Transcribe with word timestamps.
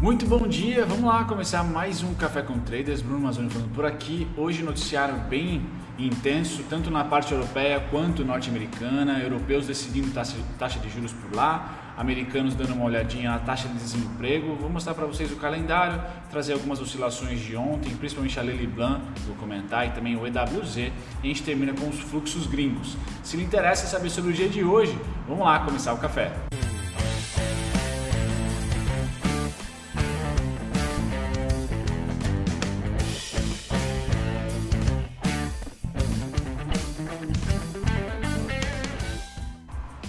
Muito 0.00 0.26
bom 0.26 0.46
dia, 0.46 0.86
vamos 0.86 1.04
lá 1.04 1.24
começar 1.24 1.64
mais 1.64 2.04
um 2.04 2.14
Café 2.14 2.40
com 2.40 2.56
Traders. 2.60 3.02
Bruno 3.02 3.18
Mazzoni 3.18 3.50
falando 3.50 3.74
por 3.74 3.84
aqui. 3.84 4.28
Hoje 4.36 4.62
noticiário 4.62 5.16
bem 5.28 5.60
intenso, 5.98 6.62
tanto 6.70 6.88
na 6.88 7.02
parte 7.02 7.32
europeia 7.32 7.80
quanto 7.90 8.24
norte-americana. 8.24 9.18
Europeus 9.18 9.66
decidindo 9.66 10.14
taxa, 10.14 10.78
de 10.78 10.88
juros 10.88 11.12
por 11.12 11.34
lá, 11.34 11.94
americanos 11.96 12.54
dando 12.54 12.74
uma 12.74 12.84
olhadinha 12.84 13.32
na 13.32 13.40
taxa 13.40 13.66
de 13.66 13.74
desemprego. 13.74 14.54
Vou 14.54 14.70
mostrar 14.70 14.94
para 14.94 15.04
vocês 15.04 15.32
o 15.32 15.36
calendário, 15.36 16.00
trazer 16.30 16.52
algumas 16.52 16.80
oscilações 16.80 17.40
de 17.40 17.56
ontem, 17.56 17.92
principalmente 17.96 18.38
a 18.38 18.42
Lely 18.44 18.68
Blanc, 18.68 19.02
vou 19.26 19.34
comentar, 19.34 19.84
e 19.88 19.90
também 19.90 20.14
o 20.14 20.24
EWZ. 20.24 20.76
E 20.76 20.92
a 21.24 21.26
gente 21.26 21.42
termina 21.42 21.72
com 21.72 21.88
os 21.88 21.98
fluxos 21.98 22.46
gringos. 22.46 22.96
Se 23.24 23.36
lhe 23.36 23.42
interessa 23.42 23.84
saber 23.88 24.10
sobre 24.10 24.30
o 24.30 24.32
dia 24.32 24.48
de 24.48 24.62
hoje, 24.62 24.96
vamos 25.26 25.44
lá 25.44 25.58
começar 25.58 25.92
o 25.92 25.98
café. 25.98 26.30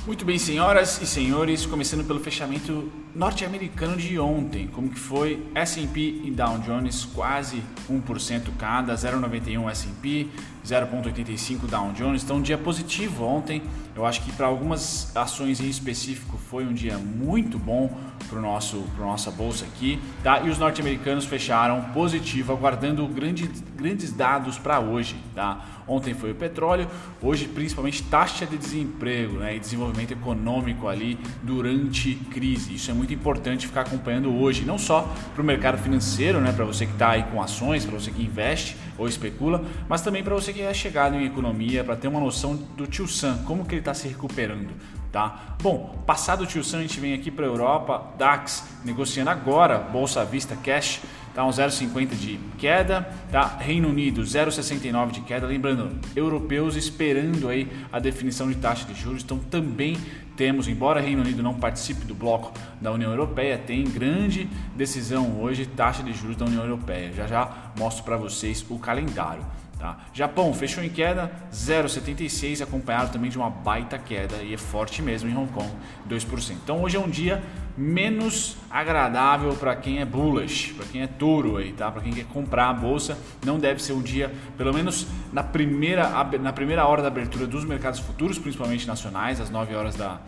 Muito 0.10 0.26
bem, 0.26 0.40
senhoras 0.40 1.00
e 1.04 1.06
senhores, 1.06 1.68
começando 1.68 2.04
pelo 2.04 2.20
fechamento 2.20 2.92
norte-americano 3.14 3.96
de 3.96 4.18
ontem, 4.18 4.66
como 4.66 4.90
que 4.90 5.00
foi? 5.00 5.46
S&P 5.54 6.22
e 6.24 6.32
Dow 6.32 6.58
Jones 6.58 7.06
quase 7.06 7.62
1% 7.88 8.48
cada, 8.58 8.96
0,91 8.96 9.70
S&P, 9.70 10.28
0,85 10.70 11.68
Dow 11.68 11.92
Jones. 11.94 12.24
Então, 12.24 12.38
um 12.38 12.42
dia 12.42 12.58
positivo 12.58 13.26
ontem. 13.26 13.64
Eu 13.96 14.06
acho 14.06 14.22
que 14.22 14.32
para 14.32 14.46
algumas 14.46 15.16
ações 15.16 15.60
em 15.60 15.68
específico 15.68 16.38
foi 16.38 16.66
um 16.66 16.74
dia 16.74 16.98
muito 16.98 17.58
bom 17.58 17.90
para 18.30 18.40
para 18.40 19.06
nossa 19.06 19.32
bolsa 19.32 19.66
aqui, 19.66 20.00
tá? 20.24 20.42
E 20.42 20.50
os 20.50 20.58
norte-americanos 20.58 21.26
fecharam 21.26 21.82
positivo, 21.94 22.54
aguardando 22.54 23.06
grandes 23.08 23.64
grandes 23.76 24.12
dados 24.12 24.58
para 24.58 24.80
hoje, 24.80 25.16
tá? 25.34 25.66
Ontem 25.88 26.14
foi 26.14 26.32
o 26.32 26.36
petróleo, 26.36 26.88
hoje 27.22 27.48
principalmente 27.48 28.04
taxa 28.04 28.46
de 28.46 28.58
desemprego, 28.58 29.38
né? 29.38 29.56
E 29.56 29.60
desenvolvimento 29.60 30.12
econômico 30.12 30.88
ali 30.88 31.18
durante 31.42 32.16
crise. 32.30 32.76
Isso 32.76 32.92
é 32.92 32.94
muito 32.94 33.14
importante 33.14 33.68
ficar 33.68 33.82
acompanhando 33.82 34.34
hoje, 34.36 34.64
não 34.64 34.78
só 34.78 35.10
para 35.34 35.42
o 35.42 35.46
mercado 35.46 35.78
financeiro, 35.78 36.40
né? 36.40 36.52
Para 36.52 36.66
você 36.66 36.86
que 36.86 36.92
está 36.92 37.12
aí 37.12 37.24
com 37.24 37.42
ações, 37.42 37.86
para 37.86 38.00
você 38.00 38.12
que 38.12 38.22
investe 38.22 38.78
ou 39.00 39.08
especula, 39.08 39.64
mas 39.88 40.02
também 40.02 40.24
para 40.24 40.36
você 40.36 40.54
que 40.54 40.62
é 40.62 40.74
chegado 40.74 41.16
em 41.16 41.26
economia, 41.26 41.84
para 41.84 41.96
ter 41.96 42.08
uma 42.08 42.20
noção 42.20 42.56
do 42.56 42.86
tio 42.86 43.08
Sam, 43.08 43.40
como 43.46 43.66
que 43.66 43.74
ele 43.74 43.82
está 43.82 43.94
se 43.94 44.08
recuperando. 44.08 44.70
Tá? 45.12 45.56
Bom, 45.64 46.04
passado 46.06 46.44
o 46.44 46.46
tio 46.46 46.64
Sam, 46.64 46.80
a 46.80 46.82
gente 46.82 47.00
vem 47.00 47.14
aqui 47.14 47.32
para 47.32 47.46
a 47.46 47.48
Europa, 47.48 48.14
DAX 48.18 48.64
negociando 48.86 49.32
agora, 49.32 49.80
Bolsa 49.80 50.24
Vista 50.24 50.56
Cash, 50.56 51.02
tá 51.34 51.44
um 51.46 51.50
0,50 51.50 52.10
de 52.16 52.40
queda, 52.58 53.10
tá? 53.32 53.58
Reino 53.60 53.90
Unido 53.90 54.22
0,69 54.22 55.12
de 55.12 55.22
queda, 55.22 55.48
lembrando, 55.48 55.98
europeus 56.16 56.76
esperando 56.76 57.50
aí 57.50 57.68
a 57.92 58.00
definição 58.00 58.50
de 58.50 58.56
taxa 58.56 58.86
de 58.86 58.94
juros, 58.94 59.24
então 59.24 59.40
também 59.40 59.98
temos, 60.40 60.70
embora 60.70 61.02
Reino 61.02 61.22
Unido 61.22 61.44
não 61.44 61.54
participe 61.54 62.06
do 62.06 62.16
bloco 62.16 62.54
da 62.80 62.94
União 62.94 63.12
Europeia, 63.12 63.58
tem 63.58 63.84
grande 63.84 64.50
decisão 64.74 65.38
hoje 65.42 65.66
taxa 65.66 66.02
de 66.02 66.14
juros 66.14 66.38
da 66.38 66.46
União 66.46 66.64
Europeia. 66.64 67.12
Já 67.12 67.28
já 67.28 67.74
mostro 67.78 68.06
para 68.06 68.16
vocês 68.16 68.66
o 68.70 68.80
calendário. 68.80 69.44
Tá? 69.80 69.98
Japão 70.14 70.54
fechou 70.54 70.84
em 70.84 70.90
queda 70.90 71.32
0,76, 71.54 72.62
acompanhado 72.62 73.14
também 73.14 73.32
de 73.32 73.38
uma 73.38 73.50
baita 73.50 73.98
queda 73.98 74.36
e 74.44 74.54
é 74.54 74.58
forte 74.58 75.02
mesmo 75.02 75.30
em 75.30 75.38
Hong 75.38 75.50
Kong, 75.54 75.70
2%. 76.10 76.52
Então 76.62 76.84
hoje 76.84 76.98
é 76.98 77.00
um 77.00 77.10
dia 77.10 77.42
menos 77.78 78.58
agradável 78.70 79.56
para 79.56 79.74
quem 79.78 80.00
é 80.02 80.06
bullish, 80.06 80.74
para 80.74 80.86
quem 80.86 81.02
é 81.02 81.08
touro 81.08 81.56
aí, 81.56 81.72
tá? 81.72 81.90
Para 81.90 82.02
quem 82.02 82.12
quer 82.12 82.26
comprar 82.26 82.70
a 82.70 82.74
bolsa, 82.74 83.18
não 83.46 83.58
deve 83.58 83.82
ser 83.82 83.94
um 83.94 84.02
dia, 84.02 84.30
pelo 84.58 84.74
menos 84.74 85.08
na 85.32 85.44
primeira, 85.44 86.10
na 86.42 86.52
primeira 86.52 86.86
hora 86.86 87.02
da 87.02 87.08
abertura 87.08 87.48
dos 87.48 87.64
mercados 87.64 88.02
futuros, 88.02 88.38
principalmente 88.38 88.86
nacionais, 88.86 89.40
às 89.40 89.50
9 89.50 89.74
horas 89.76 89.96
da, 89.96 90.20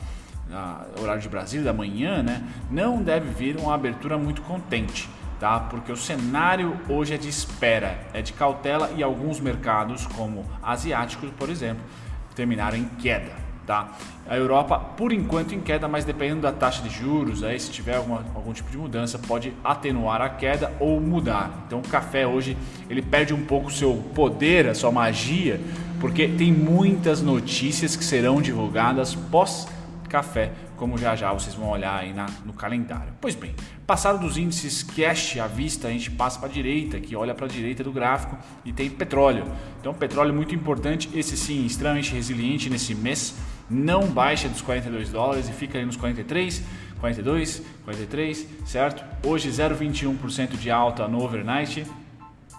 da 0.50 0.86
horário 1.02 1.22
de 1.22 1.28
Brasília 1.28 1.66
da 1.66 1.74
manhã, 1.74 2.24
né? 2.24 2.42
Não 2.70 3.04
deve 3.04 3.30
vir 3.30 3.58
uma 3.58 3.76
abertura 3.76 4.18
muito 4.18 4.42
contente 4.44 5.10
tá? 5.42 5.60
Porque 5.60 5.92
o 5.92 5.98
cenário 5.98 6.80
hoje 6.88 7.16
é 7.16 7.18
de 7.18 7.28
espera, 7.28 8.00
é 8.14 8.22
de 8.22 8.32
cautela 8.32 8.92
e 8.96 9.02
alguns 9.02 9.40
mercados, 9.40 10.06
como 10.06 10.46
asiáticos, 10.62 11.32
por 11.32 11.50
exemplo, 11.50 11.84
terminaram 12.36 12.78
em 12.78 12.86
queda, 12.86 13.32
tá? 13.66 13.92
A 14.30 14.38
Europa, 14.38 14.78
por 14.78 15.12
enquanto, 15.12 15.56
em 15.56 15.60
queda, 15.60 15.88
mas 15.88 16.06
dependendo 16.06 16.42
da 16.42 16.52
taxa 16.52 16.84
de 16.84 16.92
juros, 16.92 17.44
aí 17.44 17.60
se 17.60 17.72
tiver 17.72 17.96
alguma, 17.96 18.24
algum 18.36 18.54
tipo 18.54 18.70
de 18.70 18.78
mudança, 18.78 19.18
pode 19.18 19.52
atenuar 19.64 20.22
a 20.22 20.30
queda 20.30 20.72
ou 20.80 21.02
mudar. 21.02 21.64
Então, 21.66 21.80
o 21.80 21.88
café 21.88 22.28
hoje 22.28 22.56
ele 22.88 23.02
perde 23.02 23.34
um 23.34 23.44
pouco 23.44 23.70
o 23.70 23.72
seu 23.72 23.96
poder, 24.14 24.68
a 24.68 24.76
sua 24.76 24.92
magia, 24.92 25.60
porque 26.00 26.28
tem 26.28 26.54
muitas 26.54 27.20
notícias 27.20 27.96
que 27.96 28.06
serão 28.06 28.44
divulgadas 28.44 29.16
pós 29.16 29.68
café, 30.12 30.52
como 30.76 30.98
já 30.98 31.16
já 31.16 31.32
vocês 31.32 31.56
vão 31.56 31.70
olhar 31.70 31.98
aí 31.98 32.12
na, 32.12 32.26
no 32.46 32.52
calendário. 32.52 33.14
Pois 33.22 33.34
bem, 33.34 33.56
passado 33.92 34.20
dos 34.26 34.38
índices 34.38 34.84
cash 34.84 35.38
à 35.38 35.48
vista, 35.48 35.90
a 35.90 35.92
gente 35.92 36.10
passa 36.10 36.40
para 36.40 36.48
a 36.48 36.52
direita, 36.54 36.98
que 36.98 37.14
olha 37.14 37.36
para 37.36 37.46
a 37.46 37.50
direita 37.50 37.84
do 37.84 37.92
gráfico 37.92 38.38
e 38.64 38.72
tem 38.72 38.90
petróleo. 38.90 39.44
Então, 39.82 39.94
petróleo 39.94 40.34
muito 40.34 40.56
importante, 40.56 41.10
esse 41.14 41.36
sim, 41.36 41.66
extremamente 41.66 42.14
resiliente 42.14 42.70
nesse 42.70 42.96
mês, 42.96 43.36
não 43.70 44.08
baixa 44.08 44.48
dos 44.48 44.62
42 44.62 45.10
dólares 45.10 45.50
e 45.50 45.52
fica 45.52 45.78
ali 45.78 45.86
nos 45.86 45.98
43, 45.98 46.64
42, 47.02 47.64
43, 47.84 48.48
certo? 48.66 49.04
Hoje 49.28 49.50
0,21% 49.50 50.52
de 50.52 50.72
alta 50.72 51.06
no 51.10 51.22
overnight 51.22 51.86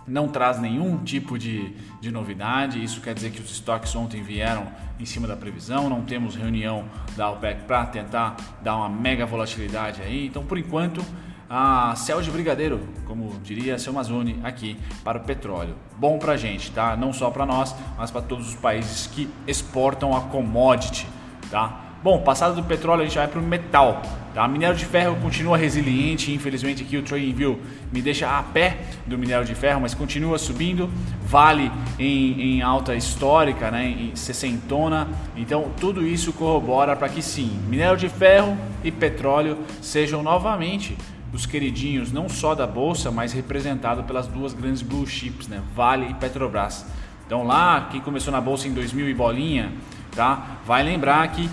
não 0.07 0.29
traz 0.29 0.59
nenhum 0.59 0.99
tipo 0.99 1.39
de, 1.39 1.75
de 2.01 2.11
novidade. 2.11 2.83
Isso 2.83 3.01
quer 3.01 3.15
dizer 3.15 3.31
que 3.31 3.41
os 3.41 3.51
estoques 3.51 3.95
ontem 3.95 4.23
vieram 4.23 4.67
em 4.99 5.05
cima 5.05 5.27
da 5.27 5.37
previsão. 5.37 5.89
Não 5.89 6.03
temos 6.03 6.35
reunião 6.35 6.85
da 7.17 7.31
OPEC 7.31 7.63
para 7.65 7.87
tentar 7.87 8.37
dar 8.63 8.77
uma 8.77 8.89
mega 8.89 9.25
volatilidade 9.27 10.03
aí. 10.03 10.27
Então, 10.27 10.45
por 10.45 10.59
enquanto, 10.59 11.05
a 11.49 11.95
céu 11.97 12.23
de 12.23 12.31
brigadeiro, 12.31 12.81
como 13.05 13.39
diria 13.41 13.79
seu 13.79 13.93
Mazone 13.93 14.41
aqui 14.43 14.77
para 15.05 15.19
o 15.19 15.21
petróleo. 15.21 15.77
Bom 15.99 16.19
para 16.19 16.33
a 16.33 16.37
gente, 16.37 16.71
tá? 16.73 16.97
Não 16.97 17.13
só 17.13 17.31
para 17.31 17.45
nós, 17.45 17.75
mas 17.99 18.11
para 18.11 18.23
todos 18.23 18.49
os 18.49 18.55
países 18.55 19.07
que 19.07 19.29
exportam 19.47 20.17
a 20.17 20.23
commodity, 20.23 21.07
tá? 21.51 21.92
Bom, 22.03 22.19
passado 22.21 22.57
do 22.57 22.65
petróleo 22.65 23.03
a 23.03 23.05
gente 23.05 23.17
vai 23.17 23.29
para 23.29 23.39
o 23.39 23.43
metal. 23.43 24.03
Tá? 24.35 24.49
Minério 24.49 24.75
de 24.75 24.85
ferro 24.85 25.15
continua 25.23 25.57
resiliente, 25.57 26.33
infelizmente 26.33 26.83
aqui 26.83 26.97
o 26.97 27.03
TradingView 27.03 27.61
me 27.93 28.03
deixa 28.03 28.29
a 28.29 28.43
pé 28.43 28.79
do 29.07 29.17
minério 29.17 29.45
de 29.45 29.55
ferro, 29.55 29.81
mas 29.81 29.95
continua 29.95 30.37
subindo. 30.37 30.91
Vale 31.23 31.71
em, 32.01 32.57
em 32.57 32.63
alta 32.63 32.97
histórica, 32.97 33.71
né, 33.71 33.87
em 33.87 34.17
sessentona. 34.17 35.07
Então 35.37 35.71
tudo 35.79 36.05
isso 36.05 36.33
corrobora 36.33 36.97
para 36.97 37.09
que 37.09 37.23
sim, 37.23 37.57
minério 37.69 37.97
de 37.97 38.09
ferro 38.09 38.59
e 38.83 38.91
petróleo 38.91 39.59
sejam 39.81 40.25
novamente 40.25 40.97
os 41.33 41.47
queridinhos 41.47 42.11
não 42.11 42.29
só 42.29 42.53
da 42.53 42.67
bolsa, 42.67 43.13
mas 43.13 43.33
representado 43.33 44.03
pelas 44.03 44.27
duas 44.27 44.53
grandes 44.53 44.83
blue 44.83 45.07
chips, 45.07 45.47
né, 45.47 45.63
Vale 45.73 46.11
e 46.11 46.15
Petrobras. 46.15 46.85
Então 47.25 47.45
lá, 47.45 47.89
quem 47.93 48.01
começou 48.01 48.33
na 48.33 48.41
bolsa 48.41 48.67
em 48.67 48.73
2000 48.73 49.09
e 49.09 49.15
bolinha, 49.15 49.73
tá? 50.17 50.59
Vai 50.67 50.83
lembrar 50.83 51.27
que 51.29 51.49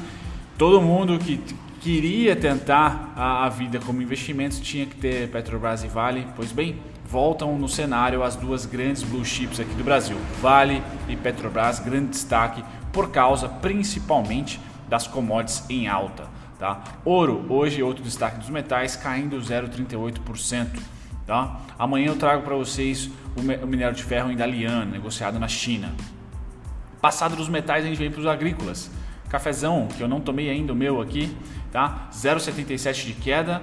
todo 0.60 0.82
mundo 0.82 1.18
que 1.18 1.42
queria 1.80 2.36
tentar 2.36 3.14
a, 3.16 3.46
a, 3.46 3.50
vida 3.50 3.80
como 3.80 4.02
investimentos 4.02 4.60
tinha 4.60 4.86
que 4.86 4.94
ter 4.98 5.32
Petrobras 5.32 5.86
e 5.86 5.88
Vale. 5.88 6.28
Pois 6.36 6.52
bem, 6.52 6.82
voltam 7.06 7.58
no 7.58 7.70
cenário 7.70 8.22
as 8.22 8.36
duas 8.36 8.66
grandes 8.66 9.02
blue 9.02 9.24
chips 9.24 9.62
aqui 9.62 9.74
do 9.76 9.86
Brasil, 9.86 10.18
Vale 10.42 10.84
e 11.08 11.16
Petrobras, 11.16 11.80
grande 11.80 12.10
destaque 12.10 12.62
por 12.92 13.10
causa 13.10 13.48
principalmente 13.48 14.60
das 14.90 15.08
commodities 15.08 15.64
em 15.70 15.88
alta. 15.88 16.28
Tá? 16.60 16.84
Ouro, 17.06 17.46
hoje 17.48 17.82
outro 17.82 18.04
destaque 18.04 18.40
dos 18.40 18.50
metais, 18.50 18.98
caindo 18.98 19.38
0,38%. 19.40 20.78
Tá? 21.26 21.58
Amanhã 21.78 22.08
eu 22.08 22.18
trago 22.18 22.44
para 22.44 22.56
vocês 22.56 23.10
o 23.38 23.66
minério 23.66 23.96
de 23.96 24.04
ferro 24.04 24.30
em 24.30 24.36
Dalian, 24.36 24.84
negociado 24.84 25.40
na 25.40 25.48
China. 25.48 25.96
Passado 27.00 27.38
dos 27.38 27.48
metais, 27.48 27.86
a 27.86 27.88
gente 27.88 27.98
vem 27.98 28.12
para 28.12 28.20
os 28.20 28.28
agrícolas. 28.28 28.92
Cafezão, 29.30 29.88
que 29.88 30.02
eu 30.02 30.08
não 30.08 30.20
tomei 30.20 30.50
ainda 30.50 30.74
o 30.74 30.76
meu 30.76 31.00
aqui, 31.02 31.36
tá? 31.72 32.10
0,77 32.12 33.06
de 33.06 33.14
queda. 33.14 33.62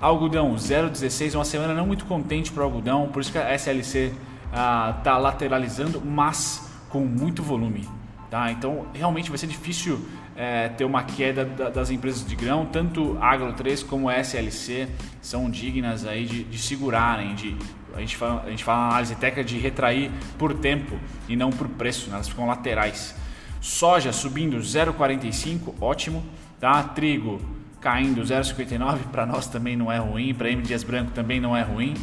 Algodão 0.00 0.54
0,16, 0.56 1.36
uma 1.36 1.44
semana 1.44 1.72
não 1.72 1.86
muito 1.86 2.04
contente 2.04 2.50
para 2.50 2.62
o 2.62 2.64
algodão, 2.64 3.08
por 3.08 3.20
isso 3.20 3.30
que 3.30 3.38
a 3.38 3.54
SLC 3.54 4.12
está 4.46 5.12
ah, 5.12 5.18
lateralizando, 5.18 6.02
mas 6.04 6.68
com 6.88 7.00
muito 7.00 7.42
volume. 7.42 7.88
Tá? 8.28 8.50
Então 8.50 8.86
realmente 8.92 9.28
vai 9.28 9.38
ser 9.38 9.46
difícil 9.46 10.00
é, 10.34 10.68
ter 10.70 10.84
uma 10.84 11.02
queda 11.04 11.44
da, 11.44 11.68
das 11.68 11.90
empresas 11.90 12.26
de 12.26 12.34
grão, 12.34 12.66
tanto 12.66 13.16
Agro 13.20 13.52
3 13.52 13.82
como 13.82 14.10
SLC 14.10 14.88
são 15.20 15.50
dignas 15.50 16.06
aí 16.06 16.24
de, 16.24 16.42
de 16.44 16.58
segurarem, 16.58 17.34
de, 17.34 17.56
a 17.94 18.00
gente 18.00 18.16
fala, 18.16 18.42
a 18.44 18.50
gente 18.50 18.64
fala 18.64 18.88
análise 18.88 19.14
técnica 19.16 19.44
de 19.44 19.58
retrair 19.58 20.10
por 20.38 20.54
tempo 20.54 20.98
e 21.28 21.36
não 21.36 21.50
por 21.50 21.68
preço, 21.68 22.08
né? 22.08 22.14
elas 22.14 22.28
ficam 22.28 22.46
laterais. 22.46 23.14
Soja 23.62 24.12
subindo 24.12 24.58
0,45, 24.58 25.74
ótimo. 25.80 26.22
Tá? 26.58 26.82
Trigo 26.82 27.40
caindo 27.80 28.20
0,59, 28.22 28.98
para 29.10 29.24
nós 29.24 29.46
também 29.46 29.76
não 29.76 29.90
é 29.90 29.98
ruim, 29.98 30.34
para 30.34 30.50
M 30.50 30.62
Dias 30.62 30.84
Branco 30.84 31.12
também 31.12 31.40
não 31.40 31.56
é 31.56 31.62
ruim. 31.62 31.94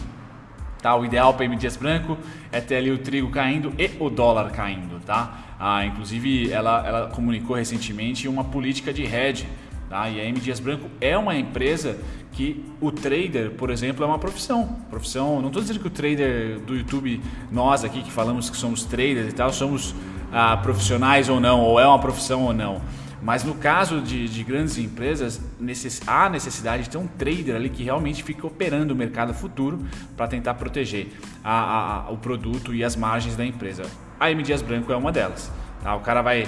Tá, 0.81 0.95
o 0.95 1.03
ideal 1.03 1.33
para 1.33 1.45
M 1.45 1.55
Dias 1.57 1.75
Branco 1.75 2.17
é 2.51 2.61
ter 2.61 2.77
ali 2.77 2.91
o 2.91 2.97
trigo 2.97 3.29
caindo 3.29 3.73
e 3.77 3.91
o 3.99 4.09
dólar 4.09 4.51
caindo, 4.51 5.01
tá? 5.05 5.55
Ah, 5.59 5.85
inclusive 5.85 6.49
ela, 6.51 6.85
ela 6.87 7.07
comunicou 7.09 7.55
recentemente 7.55 8.27
uma 8.29 8.45
política 8.45 8.93
de 8.93 9.03
hedge, 9.03 9.45
tá? 9.89 10.09
E 10.09 10.19
a 10.21 10.23
M 10.23 10.39
Dias 10.39 10.61
Branco 10.61 10.89
é 11.01 11.17
uma 11.17 11.35
empresa 11.35 11.97
que 12.31 12.65
o 12.79 12.91
trader, 12.91 13.51
por 13.51 13.69
exemplo, 13.69 14.03
é 14.03 14.07
uma 14.07 14.19
profissão. 14.19 14.77
Profissão, 14.89 15.41
não 15.41 15.47
estou 15.47 15.61
dizendo 15.61 15.79
que 15.81 15.87
o 15.87 15.91
trader 15.91 16.59
do 16.59 16.75
YouTube, 16.75 17.21
nós 17.51 17.83
aqui 17.83 18.01
que 18.01 18.11
falamos 18.11 18.49
que 18.49 18.55
somos 18.55 18.85
traders 18.85 19.29
e 19.29 19.35
tal, 19.35 19.51
somos 19.51 19.93
ah, 20.31 20.57
profissionais 20.57 21.29
ou 21.29 21.39
não, 21.39 21.61
ou 21.61 21.79
é 21.79 21.87
uma 21.87 21.99
profissão 21.99 22.43
ou 22.43 22.53
não. 22.53 22.81
Mas 23.21 23.43
no 23.43 23.55
caso 23.55 23.99
de, 23.99 24.29
de 24.29 24.43
grandes 24.43 24.77
empresas, 24.77 25.41
necess, 25.59 26.01
há 26.07 26.29
necessidade 26.29 26.83
de 26.83 26.89
ter 26.89 26.97
um 26.97 27.07
trader 27.07 27.55
ali 27.55 27.69
que 27.69 27.83
realmente 27.83 28.23
fique 28.23 28.45
operando 28.45 28.93
o 28.93 28.97
mercado 28.97 29.33
futuro 29.33 29.79
para 30.15 30.27
tentar 30.27 30.53
proteger 30.53 31.09
a, 31.43 32.05
a, 32.07 32.11
o 32.11 32.17
produto 32.17 32.73
e 32.73 32.83
as 32.83 32.95
margens 32.95 33.35
da 33.35 33.45
empresa. 33.45 33.83
A 34.19 34.31
M 34.31 34.41
Dias 34.41 34.61
Branco 34.61 34.91
é 34.91 34.95
uma 34.95 35.11
delas. 35.11 35.51
Tá? 35.83 35.95
O 35.95 35.99
cara 35.99 36.21
vai 36.21 36.47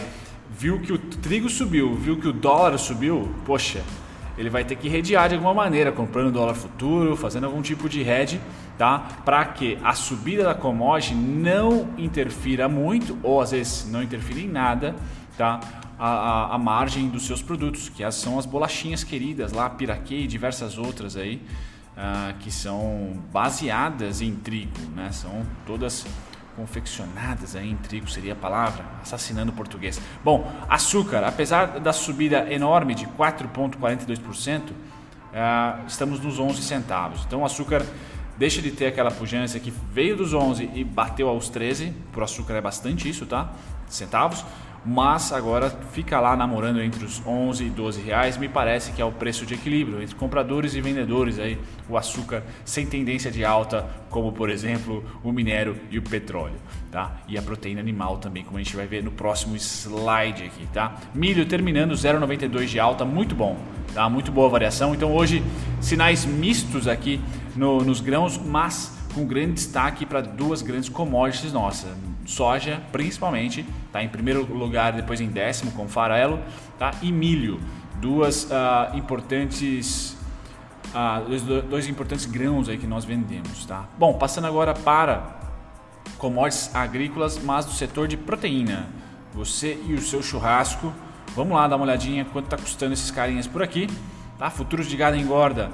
viu 0.58 0.80
que 0.80 0.92
o 0.92 0.98
trigo 0.98 1.50
subiu, 1.50 1.96
viu 1.96 2.18
que 2.18 2.28
o 2.28 2.34
dólar 2.34 2.78
subiu, 2.78 3.30
poxa, 3.46 3.82
ele 4.38 4.50
vai 4.50 4.64
ter 4.64 4.76
que 4.76 4.90
redear 4.90 5.30
de 5.30 5.36
alguma 5.36 5.54
maneira, 5.54 5.92
comprando 5.92 6.32
dólar 6.32 6.54
futuro, 6.56 7.16
fazendo 7.16 7.46
algum 7.46 7.62
tipo 7.62 7.88
de 7.88 8.02
hedge, 8.02 8.40
tá? 8.78 9.00
Para 9.26 9.46
que 9.46 9.78
a 9.84 9.94
subida 9.94 10.44
da 10.44 10.56
commodity 10.56 11.14
não 11.14 11.90
interfira 11.98 12.68
muito, 12.68 13.18
ou 13.24 13.42
às 13.42 13.52
vezes 13.52 13.90
não 13.90 14.02
interfira 14.02 14.40
em 14.40 14.48
nada, 14.48 14.96
tá? 15.38 15.60
A, 16.00 16.08
a, 16.08 16.56
a 16.56 16.58
margem 16.58 17.10
dos 17.10 17.28
seus 17.28 17.42
produtos, 17.42 17.90
que 17.90 18.10
são 18.12 18.40
as 18.40 18.46
bolachinhas 18.46 19.04
queridas 19.04 19.52
lá, 19.52 19.70
piraquê 19.70 20.16
e 20.16 20.28
diversas 20.28 20.78
outras 20.78 21.16
aí, 21.16 21.42
uh, 21.96 22.34
que 22.40 22.52
são 22.52 23.20
baseadas 23.32 24.22
em 24.22 24.36
trigo, 24.36 24.80
né? 24.96 25.12
São 25.12 25.46
todas 25.66 26.06
confeccionadas 26.56 27.56
aí 27.56 27.72
em 27.72 27.78
trigo 27.78 28.10
seria 28.10 28.34
a 28.34 28.36
palavra, 28.36 28.84
assassinando 29.02 29.52
o 29.52 29.56
português. 29.56 30.02
Bom, 30.24 30.52
açúcar, 30.70 31.24
apesar 31.24 31.80
da 31.80 31.94
subida 31.94 32.52
enorme 32.52 32.94
de 32.94 33.06
4,42%, 33.08 34.70
uh, 34.70 34.74
ah, 35.34 35.80
estamos 35.88 36.20
nos 36.20 36.40
11 36.40 36.62
centavos. 36.62 37.24
Então 37.26 37.46
açúcar 37.46 37.86
deixa 38.38 38.62
de 38.62 38.72
ter 38.72 38.88
aquela 38.88 39.12
pujança 39.12 39.60
que 39.60 39.72
veio 39.92 40.16
dos 40.16 40.34
11 40.34 40.70
e 40.74 40.84
bateu 40.84 41.28
aos 41.30 41.50
13, 41.50 41.94
por 42.12 42.24
açúcar 42.24 42.54
é 42.56 42.62
bastante 42.62 43.10
isso, 43.10 43.26
tá? 43.26 43.54
Centavos 43.88 44.46
mas 44.84 45.32
agora 45.32 45.70
fica 45.92 46.20
lá 46.20 46.36
namorando 46.36 46.82
entre 46.82 47.06
os 47.06 47.22
11 47.26 47.66
e 47.66 47.70
12 47.70 48.02
reais. 48.02 48.38
Me 48.38 48.50
parece 48.50 48.92
que 48.92 49.02
é 49.02 49.06
o 49.06 49.12
preço 49.12 49.46
de 49.46 49.54
equilíbrio 49.54 50.02
entre 50.02 50.16
compradores 50.16 50.74
e 50.74 50.82
vendedores 50.82 51.38
aí 51.38 51.58
o 51.88 51.98
açúcar 51.98 52.44
sem 52.66 52.86
tendência 52.86 53.30
de 53.30 53.46
alta, 53.46 53.88
como 54.10 54.32
por 54.32 54.50
exemplo 54.50 55.04
o 55.24 55.32
minério 55.32 55.78
e 55.92 56.00
o 56.00 56.02
petróleo, 56.02 56.56
tá? 56.92 57.18
E 57.28 57.38
a 57.38 57.42
proteína 57.42 57.80
animal 57.80 58.18
também, 58.18 58.44
como 58.44 58.58
a 58.58 58.64
gente 58.64 58.76
vai 58.76 58.88
ver 58.88 59.04
no 59.04 59.12
próximo 59.12 59.56
slide 59.56 60.44
aqui, 60.44 60.68
tá? 60.74 60.96
Milho 61.14 61.46
terminando 61.46 61.94
0,92 61.94 62.66
de 62.66 62.80
alta, 62.80 63.06
muito 63.06 63.36
bom, 63.36 63.58
tá? 63.94 64.10
Muito 64.10 64.32
boa 64.32 64.50
variação. 64.50 64.96
Então 64.96 65.14
hoje 65.14 65.44
sinais 65.80 66.26
mistos 66.26 66.88
aqui 66.88 67.22
no, 67.56 67.84
nos 67.84 68.00
grãos, 68.00 68.38
mas 68.38 68.98
com 69.14 69.26
grande 69.26 69.54
destaque 69.54 70.06
para 70.06 70.22
duas 70.22 70.62
grandes 70.62 70.90
commodities 70.90 71.54
nossas. 71.54 71.92
Soja, 72.26 72.82
principalmente, 72.92 73.66
está 73.88 74.04
em 74.04 74.10
primeiro 74.10 74.46
lugar, 74.54 74.94
depois 74.94 75.20
em 75.20 75.28
décimo 75.28 75.72
com 75.72 75.88
farelo, 75.88 76.40
tá? 76.78 76.92
e 77.02 77.12
milho, 77.12 77.60
duas 78.00 78.46
uh, 78.46 78.96
importantes, 78.96 80.18
uh, 80.94 81.28
dois, 81.28 81.42
dois, 81.42 81.88
importantes 81.88 82.26
grãos 82.26 82.70
aí 82.70 82.78
que 82.78 82.88
nós 82.88 83.04
vendemos. 83.04 83.66
Tá? 83.66 83.86
Bom, 83.98 84.14
passando 84.14 84.48
agora 84.48 84.74
para 84.74 85.40
commodities 86.18 86.74
agrícolas, 86.74 87.40
mas 87.44 87.66
do 87.66 87.72
setor 87.72 88.08
de 88.08 88.16
proteína. 88.16 88.88
Você 89.34 89.82
e 89.88 89.94
o 89.94 90.02
seu 90.02 90.22
churrasco. 90.22 90.94
Vamos 91.36 91.54
lá 91.54 91.68
dar 91.68 91.78
uma 91.78 91.86
olhadinha 91.86 92.26
quanto 92.26 92.46
está 92.46 92.58
custando 92.58 92.94
esses 92.94 93.10
carinhas 93.10 93.48
por 93.48 93.64
aqui. 93.64 93.88
Tá? 94.38 94.50
Futuros 94.50 94.88
de 94.88 94.98
gado 94.98 95.16
engorda 95.16 95.72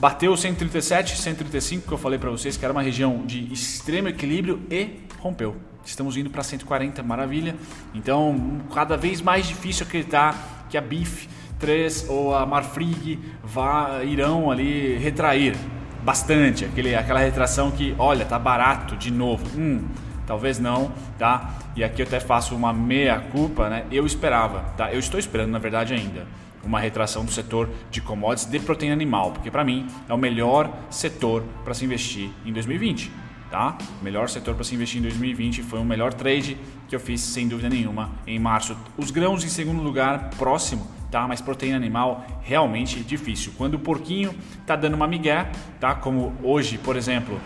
Bateu 0.00 0.34
137, 0.34 1.14
135 1.14 1.86
que 1.86 1.92
eu 1.92 1.98
falei 1.98 2.18
para 2.18 2.30
vocês 2.30 2.56
que 2.56 2.64
era 2.64 2.72
uma 2.72 2.80
região 2.80 3.18
de 3.26 3.52
extremo 3.52 4.08
equilíbrio 4.08 4.62
e 4.70 4.98
rompeu. 5.18 5.54
Estamos 5.84 6.16
indo 6.16 6.30
para 6.30 6.42
140, 6.42 7.02
maravilha. 7.02 7.54
Então, 7.94 8.62
cada 8.72 8.96
vez 8.96 9.20
mais 9.20 9.46
difícil 9.46 9.84
acreditar 9.86 10.64
que 10.70 10.78
a 10.78 10.80
BIF 10.80 11.28
3 11.58 12.06
ou 12.08 12.34
a 12.34 12.46
Marfrig 12.46 13.18
vá, 13.44 14.02
irão 14.02 14.50
ali 14.50 14.96
retrair 14.96 15.54
bastante. 16.02 16.64
Aquele, 16.64 16.94
aquela 16.94 17.20
retração 17.20 17.70
que, 17.70 17.94
olha, 17.98 18.24
tá 18.24 18.38
barato 18.38 18.96
de 18.96 19.10
novo. 19.10 19.44
Hum, 19.54 19.86
talvez 20.26 20.58
não, 20.58 20.92
tá? 21.18 21.56
E 21.76 21.84
aqui 21.84 22.00
eu 22.00 22.06
até 22.06 22.20
faço 22.20 22.54
uma 22.54 22.72
meia 22.72 23.20
culpa, 23.20 23.68
né? 23.68 23.84
Eu 23.92 24.06
esperava, 24.06 24.60
tá? 24.78 24.90
Eu 24.90 24.98
estou 24.98 25.20
esperando, 25.20 25.50
na 25.50 25.58
verdade, 25.58 25.92
ainda 25.92 26.26
uma 26.64 26.80
retração 26.80 27.24
do 27.24 27.30
setor 27.30 27.68
de 27.90 28.00
commodities 28.00 28.50
de 28.50 28.58
proteína 28.60 28.94
animal, 28.94 29.32
porque 29.32 29.50
para 29.50 29.64
mim 29.64 29.86
é 30.08 30.14
o 30.14 30.18
melhor 30.18 30.72
setor 30.90 31.42
para 31.64 31.74
se 31.74 31.84
investir 31.84 32.30
em 32.44 32.52
2020. 32.52 33.10
Tá? 33.50 33.76
Melhor 34.00 34.28
setor 34.28 34.54
para 34.54 34.62
se 34.62 34.76
investir 34.76 35.00
em 35.00 35.02
2020 35.02 35.64
foi 35.64 35.80
o 35.80 35.84
melhor 35.84 36.14
trade 36.14 36.56
que 36.88 36.94
eu 36.94 37.00
fiz 37.00 37.20
sem 37.20 37.48
dúvida 37.48 37.68
nenhuma 37.68 38.12
em 38.24 38.38
março. 38.38 38.76
Os 38.96 39.10
grãos 39.10 39.42
em 39.42 39.48
segundo 39.48 39.82
lugar, 39.82 40.30
próximo, 40.38 40.86
tá? 41.10 41.26
Mas 41.26 41.40
proteína 41.40 41.76
animal 41.76 42.24
realmente 42.42 43.00
difícil. 43.00 43.52
Quando 43.58 43.74
o 43.74 43.78
porquinho 43.80 44.32
tá 44.64 44.76
dando 44.76 44.94
uma 44.94 45.08
migué, 45.08 45.50
tá? 45.80 45.96
Como 45.96 46.32
hoje, 46.44 46.78
por 46.78 46.96
exemplo, 46.96 47.40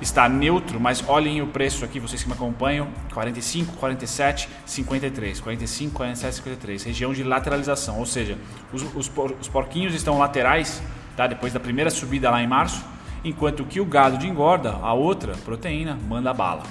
está 0.00 0.28
neutro, 0.28 0.80
mas 0.80 1.04
olhem 1.08 1.40
o 1.42 1.46
preço 1.46 1.84
aqui, 1.84 1.98
vocês 1.98 2.22
que 2.22 2.28
me 2.28 2.34
acompanham, 2.34 2.88
45, 3.12 3.76
47, 3.76 4.48
53, 4.66 5.40
45, 5.40 5.94
47, 5.94 6.34
53, 6.36 6.82
região 6.84 7.12
de 7.12 7.22
lateralização, 7.22 7.98
ou 7.98 8.06
seja, 8.06 8.36
os, 8.72 8.82
os, 8.94 9.10
os 9.40 9.48
porquinhos 9.48 9.94
estão 9.94 10.18
laterais, 10.18 10.82
tá? 11.16 11.26
depois 11.26 11.52
da 11.52 11.60
primeira 11.60 11.90
subida 11.90 12.30
lá 12.30 12.42
em 12.42 12.46
março, 12.46 12.84
enquanto 13.24 13.64
que 13.64 13.80
o 13.80 13.84
gado 13.84 14.18
de 14.18 14.28
engorda, 14.28 14.72
a 14.82 14.92
outra 14.92 15.32
proteína, 15.44 15.98
manda 16.08 16.32
bala, 16.34 16.64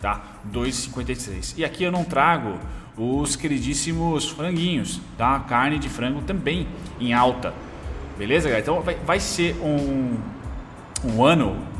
tá? 0.00 0.22
2,53. 0.52 1.54
E 1.56 1.64
aqui 1.64 1.84
eu 1.84 1.92
não 1.92 2.04
trago 2.04 2.58
os 2.96 3.36
queridíssimos 3.36 4.28
franguinhos, 4.28 5.00
tá? 5.16 5.38
Carne 5.40 5.78
de 5.78 5.88
frango 5.88 6.22
também 6.22 6.66
em 6.98 7.12
alta, 7.12 7.54
beleza, 8.18 8.48
galera? 8.48 8.62
Então 8.62 8.80
vai, 8.80 8.94
vai 8.96 9.20
ser 9.20 9.54
um, 9.62 10.16
um 11.04 11.24
ano 11.24 11.73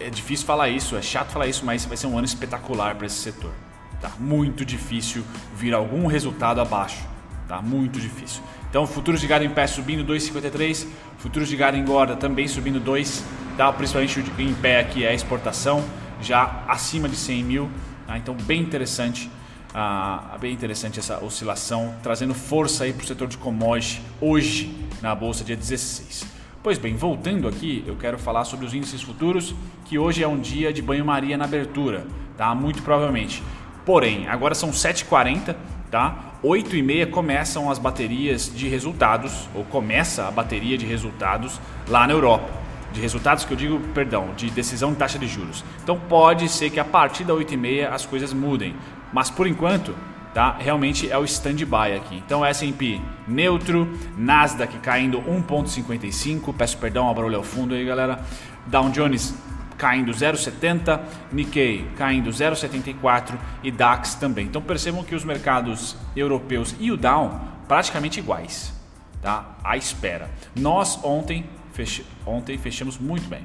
é 0.00 0.10
difícil 0.10 0.46
falar 0.46 0.68
isso, 0.68 0.96
é 0.96 1.02
chato 1.02 1.30
falar 1.30 1.46
isso, 1.46 1.64
mas 1.64 1.84
vai 1.84 1.96
ser 1.96 2.06
um 2.06 2.16
ano 2.16 2.26
espetacular 2.26 2.94
para 2.94 3.06
esse 3.06 3.16
setor. 3.16 3.52
Tá 4.00 4.12
muito 4.18 4.64
difícil 4.64 5.24
vir 5.56 5.74
algum 5.74 6.06
resultado 6.06 6.60
abaixo, 6.60 7.04
tá 7.48 7.60
muito 7.60 7.98
difícil. 7.98 8.42
Então, 8.70 8.86
futuros 8.86 9.20
de 9.20 9.26
gado 9.26 9.44
em 9.44 9.50
pé 9.50 9.66
subindo 9.66 10.04
2,53, 10.04 10.86
futuros 11.18 11.48
de 11.48 11.56
gado 11.56 11.76
em 11.76 11.80
engorda 11.80 12.14
também 12.14 12.46
subindo 12.46 12.78
2, 12.78 13.24
tá? 13.56 13.72
principalmente 13.72 14.20
em 14.38 14.54
pé 14.54 14.80
aqui 14.80 15.04
é 15.04 15.14
exportação, 15.14 15.84
já 16.20 16.64
acima 16.68 17.08
de 17.08 17.16
100 17.16 17.44
mil, 17.44 17.70
tá? 18.06 18.16
então 18.18 18.34
bem 18.34 18.60
interessante, 18.60 19.28
ah, 19.74 20.36
bem 20.40 20.52
interessante 20.52 21.00
essa 21.00 21.22
oscilação, 21.24 21.94
trazendo 22.02 22.34
força 22.34 22.84
aí 22.84 22.92
para 22.92 23.04
o 23.04 23.06
setor 23.06 23.26
de 23.26 23.36
commodities 23.38 24.00
hoje 24.20 24.72
na 25.02 25.14
bolsa 25.14 25.42
dia 25.42 25.56
16. 25.56 26.37
Pois 26.68 26.76
bem, 26.76 26.94
voltando 26.94 27.48
aqui, 27.48 27.82
eu 27.86 27.96
quero 27.96 28.18
falar 28.18 28.44
sobre 28.44 28.66
os 28.66 28.74
índices 28.74 29.00
futuros, 29.00 29.54
que 29.86 29.98
hoje 29.98 30.22
é 30.22 30.28
um 30.28 30.38
dia 30.38 30.70
de 30.70 30.82
banho-maria 30.82 31.34
na 31.34 31.46
abertura, 31.46 32.06
tá? 32.36 32.54
Muito 32.54 32.82
provavelmente. 32.82 33.42
Porém, 33.86 34.28
agora 34.28 34.54
são 34.54 34.68
7h40, 34.68 35.56
tá? 35.90 36.34
8 36.42 36.76
e 36.76 36.82
meia 36.82 37.06
começam 37.06 37.70
as 37.70 37.78
baterias 37.78 38.52
de 38.54 38.68
resultados, 38.68 39.48
ou 39.54 39.64
começa 39.64 40.28
a 40.28 40.30
bateria 40.30 40.76
de 40.76 40.84
resultados 40.84 41.58
lá 41.88 42.06
na 42.06 42.12
Europa. 42.12 42.50
De 42.92 43.00
resultados 43.00 43.46
que 43.46 43.52
eu 43.54 43.56
digo, 43.56 43.80
perdão, 43.94 44.34
de 44.36 44.50
decisão 44.50 44.92
de 44.92 44.98
taxa 44.98 45.18
de 45.18 45.26
juros. 45.26 45.64
Então 45.82 45.98
pode 45.98 46.50
ser 46.50 46.68
que 46.68 46.78
a 46.78 46.84
partir 46.84 47.24
da 47.24 47.32
8 47.32 47.54
e 47.54 47.56
meia 47.56 47.94
as 47.94 48.04
coisas 48.04 48.34
mudem. 48.34 48.76
Mas 49.10 49.30
por 49.30 49.46
enquanto, 49.46 49.94
tá? 50.32 50.56
Realmente 50.58 51.10
é 51.10 51.18
o 51.18 51.24
stand-by 51.24 51.94
aqui. 51.96 52.16
Então 52.16 52.44
S&P 52.44 53.00
neutro, 53.26 53.88
Nasdaq 54.16 54.78
caindo 54.78 55.20
1.55, 55.22 56.54
peço 56.54 56.78
perdão 56.78 57.06
ao 57.06 57.14
barulho 57.14 57.36
ao 57.36 57.42
fundo 57.42 57.74
aí, 57.74 57.84
galera. 57.84 58.20
Dow 58.66 58.90
Jones 58.90 59.34
caindo 59.78 60.10
0,70, 60.12 61.00
Nikkei 61.32 61.88
caindo 61.96 62.30
0,74 62.30 63.38
e 63.62 63.70
DAX 63.70 64.16
também. 64.16 64.46
Então 64.46 64.60
percebam 64.60 65.04
que 65.04 65.14
os 65.14 65.24
mercados 65.24 65.96
europeus 66.16 66.74
e 66.80 66.90
o 66.90 66.96
Dow 66.96 67.40
praticamente 67.68 68.18
iguais, 68.18 68.74
tá? 69.22 69.56
À 69.62 69.76
espera. 69.76 70.28
Nós 70.56 71.02
ontem, 71.04 71.48
fech... 71.72 72.04
ontem 72.26 72.58
fechamos 72.58 72.98
muito 72.98 73.28
bem, 73.28 73.44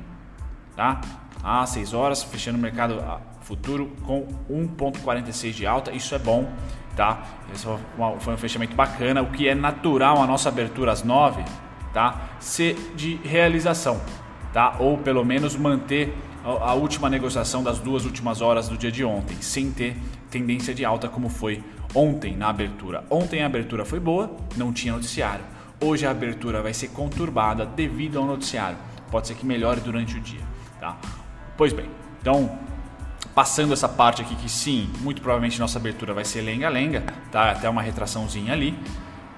tá? 0.76 1.00
Às 1.44 1.70
6 1.72 1.94
horas, 1.94 2.24
fechando 2.24 2.58
o 2.58 2.62
mercado 2.62 3.04
futuro 3.44 3.92
com 4.04 4.28
1,46 4.50 5.52
de 5.52 5.68
alta. 5.68 5.92
Isso 5.92 6.16
é 6.16 6.20
bom. 6.20 6.52
tá? 6.96 7.24
Esse 7.54 7.66
foi 8.20 8.34
um 8.34 8.38
fechamento 8.38 8.76
bacana, 8.76 9.22
o 9.22 9.32
que 9.32 9.48
é 9.48 9.56
natural 9.56 10.22
a 10.22 10.28
nossa 10.28 10.50
abertura 10.50 10.92
às 10.92 11.04
9, 11.04 11.44
tá? 11.94 12.30
Ser 12.40 12.76
de 12.96 13.16
realização, 13.24 14.00
tá? 14.52 14.76
Ou 14.80 14.98
pelo 14.98 15.24
menos 15.24 15.56
manter 15.56 16.16
a 16.44 16.74
última 16.74 17.10
negociação 17.10 17.64
das 17.64 17.80
duas 17.80 18.06
últimas 18.06 18.42
horas 18.42 18.68
do 18.68 18.78
dia 18.78 18.92
de 18.92 19.04
ontem, 19.04 19.38
sem 19.42 19.72
ter 19.72 19.96
tendência 20.30 20.74
de 20.74 20.84
alta 20.84 21.08
como 21.08 21.30
foi 21.30 21.64
ontem 21.96 22.36
na 22.36 22.50
abertura. 22.50 23.04
Ontem 23.10 23.42
a 23.42 23.46
abertura 23.46 23.86
foi 23.86 24.00
boa, 24.00 24.36
não 24.58 24.74
tinha 24.74 24.94
noticiário. 24.94 25.46
Hoje 25.82 26.06
a 26.06 26.12
abertura 26.12 26.62
vai 26.62 26.74
ser 26.74 26.90
conturbada 26.90 27.66
devido 27.66 28.20
ao 28.20 28.26
noticiário. 28.26 28.78
Pode 29.10 29.28
ser 29.28 29.36
que 29.36 29.46
melhore 29.46 29.80
durante 29.80 30.18
o 30.18 30.20
dia, 30.20 30.42
tá? 30.80 30.98
Pois 31.56 31.72
bem, 31.72 31.90
então 32.20 32.58
passando 33.36 33.74
essa 33.74 33.90
parte 33.90 34.22
aqui 34.22 34.36
que 34.36 34.50
sim, 34.50 34.90
muito 35.02 35.22
provavelmente 35.22 35.60
nossa 35.60 35.80
abertura 35.80 36.14
vai 36.14 36.24
ser 36.24 36.42
lenga-lenga, 36.42 37.04
tá? 37.32 37.52
Até 37.52 37.68
uma 37.70 37.82
retraçãozinha 37.82 38.54
ali. 38.54 38.78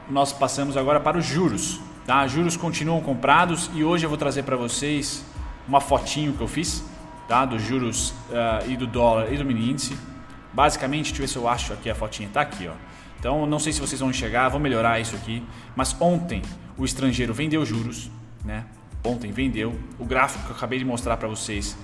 Nós 0.09 0.33
passamos 0.33 0.75
agora 0.77 0.99
para 0.99 1.17
os 1.17 1.25
juros, 1.25 1.79
tá? 2.05 2.27
Juros 2.27 2.57
continuam 2.57 3.01
comprados 3.01 3.69
e 3.73 3.83
hoje 3.83 4.05
eu 4.05 4.09
vou 4.09 4.17
trazer 4.17 4.43
para 4.43 4.55
vocês 4.55 5.25
uma 5.67 5.79
fotinho 5.79 6.33
que 6.33 6.41
eu 6.41 6.47
fiz, 6.47 6.83
tá? 7.27 7.45
Dos 7.45 7.61
juros 7.61 8.09
uh, 8.29 8.69
e 8.69 8.75
do 8.75 8.85
dólar 8.85 9.31
e 9.33 9.37
do 9.37 9.45
mini 9.45 9.71
índice. 9.71 9.97
Basicamente, 10.53 11.07
deixa 11.07 11.15
eu 11.15 11.27
ver 11.27 11.27
se 11.27 11.35
eu 11.37 11.47
acho 11.47 11.73
aqui 11.73 11.89
a 11.89 11.95
fotinha, 11.95 12.29
tá 12.31 12.41
aqui, 12.41 12.67
ó. 12.67 12.73
Então, 13.19 13.45
não 13.45 13.59
sei 13.59 13.73
se 13.73 13.81
vocês 13.81 13.99
vão 13.99 14.09
enxergar, 14.09 14.49
vou 14.49 14.59
melhorar 14.59 14.99
isso 14.99 15.15
aqui. 15.15 15.41
Mas 15.75 15.95
ontem 15.99 16.41
o 16.77 16.85
estrangeiro 16.85 17.33
vendeu 17.33 17.65
juros, 17.65 18.11
né? 18.43 18.65
Ontem 19.03 19.31
vendeu. 19.31 19.73
O 19.97 20.05
gráfico 20.05 20.43
que 20.45 20.51
eu 20.51 20.55
acabei 20.55 20.77
de 20.77 20.85
mostrar 20.85 21.17
para 21.17 21.27
vocês 21.27 21.77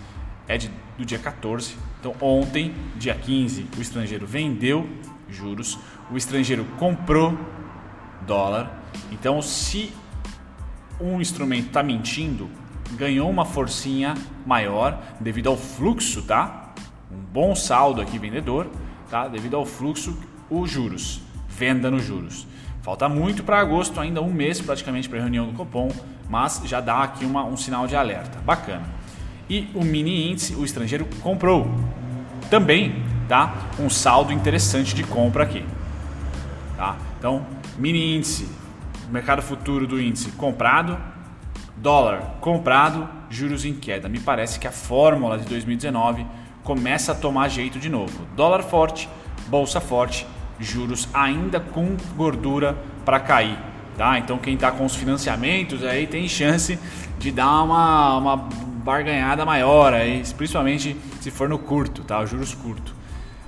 é 0.48 0.58
de, 0.58 0.70
do 0.98 1.06
dia 1.06 1.18
14. 1.18 1.76
Então, 2.02 2.16
ontem, 2.20 2.74
dia 2.98 3.14
15, 3.14 3.68
o 3.78 3.82
estrangeiro 3.82 4.26
vendeu 4.26 4.90
juros, 5.30 5.78
o 6.10 6.18
estrangeiro 6.18 6.66
comprou 6.80 7.38
dólar. 8.26 8.82
Então, 9.12 9.40
se 9.40 9.94
um 11.00 11.22
instrumento 11.22 11.68
está 11.68 11.84
mentindo, 11.84 12.50
ganhou 12.94 13.30
uma 13.30 13.46
forcinha 13.46 14.16
maior 14.48 15.00
devido 15.20 15.48
ao 15.48 15.56
fluxo, 15.56 16.24
tá? 16.24 16.74
Um 17.12 17.20
bom 17.32 17.54
saldo 17.54 18.02
aqui 18.02 18.18
vendedor, 18.18 18.68
tá? 19.08 19.28
Devido 19.28 19.56
ao 19.56 19.66
fluxo, 19.66 20.18
os 20.50 20.72
juros, 20.72 21.22
venda 21.48 21.92
nos 21.92 22.04
juros. 22.04 22.48
Falta 22.82 23.08
muito 23.08 23.44
para 23.44 23.60
agosto, 23.60 24.00
ainda 24.00 24.24
um 24.24 24.34
mês 24.34 24.60
praticamente 24.60 25.08
para 25.08 25.20
a 25.20 25.22
reunião 25.22 25.46
do 25.46 25.54
Copom, 25.54 25.92
mas 26.28 26.64
já 26.66 26.82
dá 26.82 27.04
aqui 27.04 27.26
uma, 27.26 27.46
um 27.46 27.56
sinal 27.56 27.86
de 27.86 27.96
alerta. 27.96 28.40
Bacana 28.40 29.01
e 29.52 29.70
o 29.76 29.84
mini 29.84 30.32
índice 30.32 30.56
o 30.56 30.64
estrangeiro 30.64 31.06
comprou. 31.22 31.70
Também 32.50 33.04
tá 33.28 33.68
um 33.78 33.90
saldo 33.90 34.32
interessante 34.32 34.96
de 34.96 35.04
compra 35.04 35.44
aqui. 35.44 35.66
Tá? 36.78 36.96
Então, 37.20 37.46
mini 37.78 38.16
índice, 38.16 38.48
mercado 39.10 39.42
futuro 39.42 39.86
do 39.86 40.02
índice 40.02 40.32
comprado, 40.32 40.98
dólar 41.76 42.38
comprado, 42.40 43.10
juros 43.30 43.66
em 43.66 43.74
queda. 43.74 44.08
Me 44.08 44.22
parece 44.22 44.58
que 44.58 44.68
a 44.68 44.72
fórmula 44.72 45.38
de 45.38 45.44
2019 45.44 46.26
começa 46.64 47.12
a 47.12 47.16
tomar 47.16 47.50
jeito 47.50 47.78
de 47.78 47.90
novo. 47.90 48.26
Dólar 48.38 48.64
forte, 48.64 49.10
bolsa 49.48 49.82
forte, 49.82 50.26
juros 50.62 51.10
ainda 51.14 51.60
com 51.60 51.98
gordura 52.16 52.78
para 53.04 53.20
cair. 53.20 53.58
Tá? 53.98 54.18
Então 54.18 54.38
quem 54.38 54.54
está 54.54 54.72
com 54.72 54.86
os 54.86 54.96
financiamentos 54.96 55.84
aí 55.84 56.08
tem 56.08 56.26
chance 56.30 56.80
de 57.20 57.32
dar 57.32 57.64
uma, 57.64 58.18
uma 58.18 58.50
barganhada 58.82 59.46
maior, 59.46 59.94
aí, 59.94 60.24
principalmente 60.36 60.98
se 61.22 61.32
for 61.32 61.48
no 61.48 61.60
curto, 61.60 62.04
tá? 62.04 62.20
Os 62.22 62.30
juros 62.30 62.54
curto. 62.54 62.94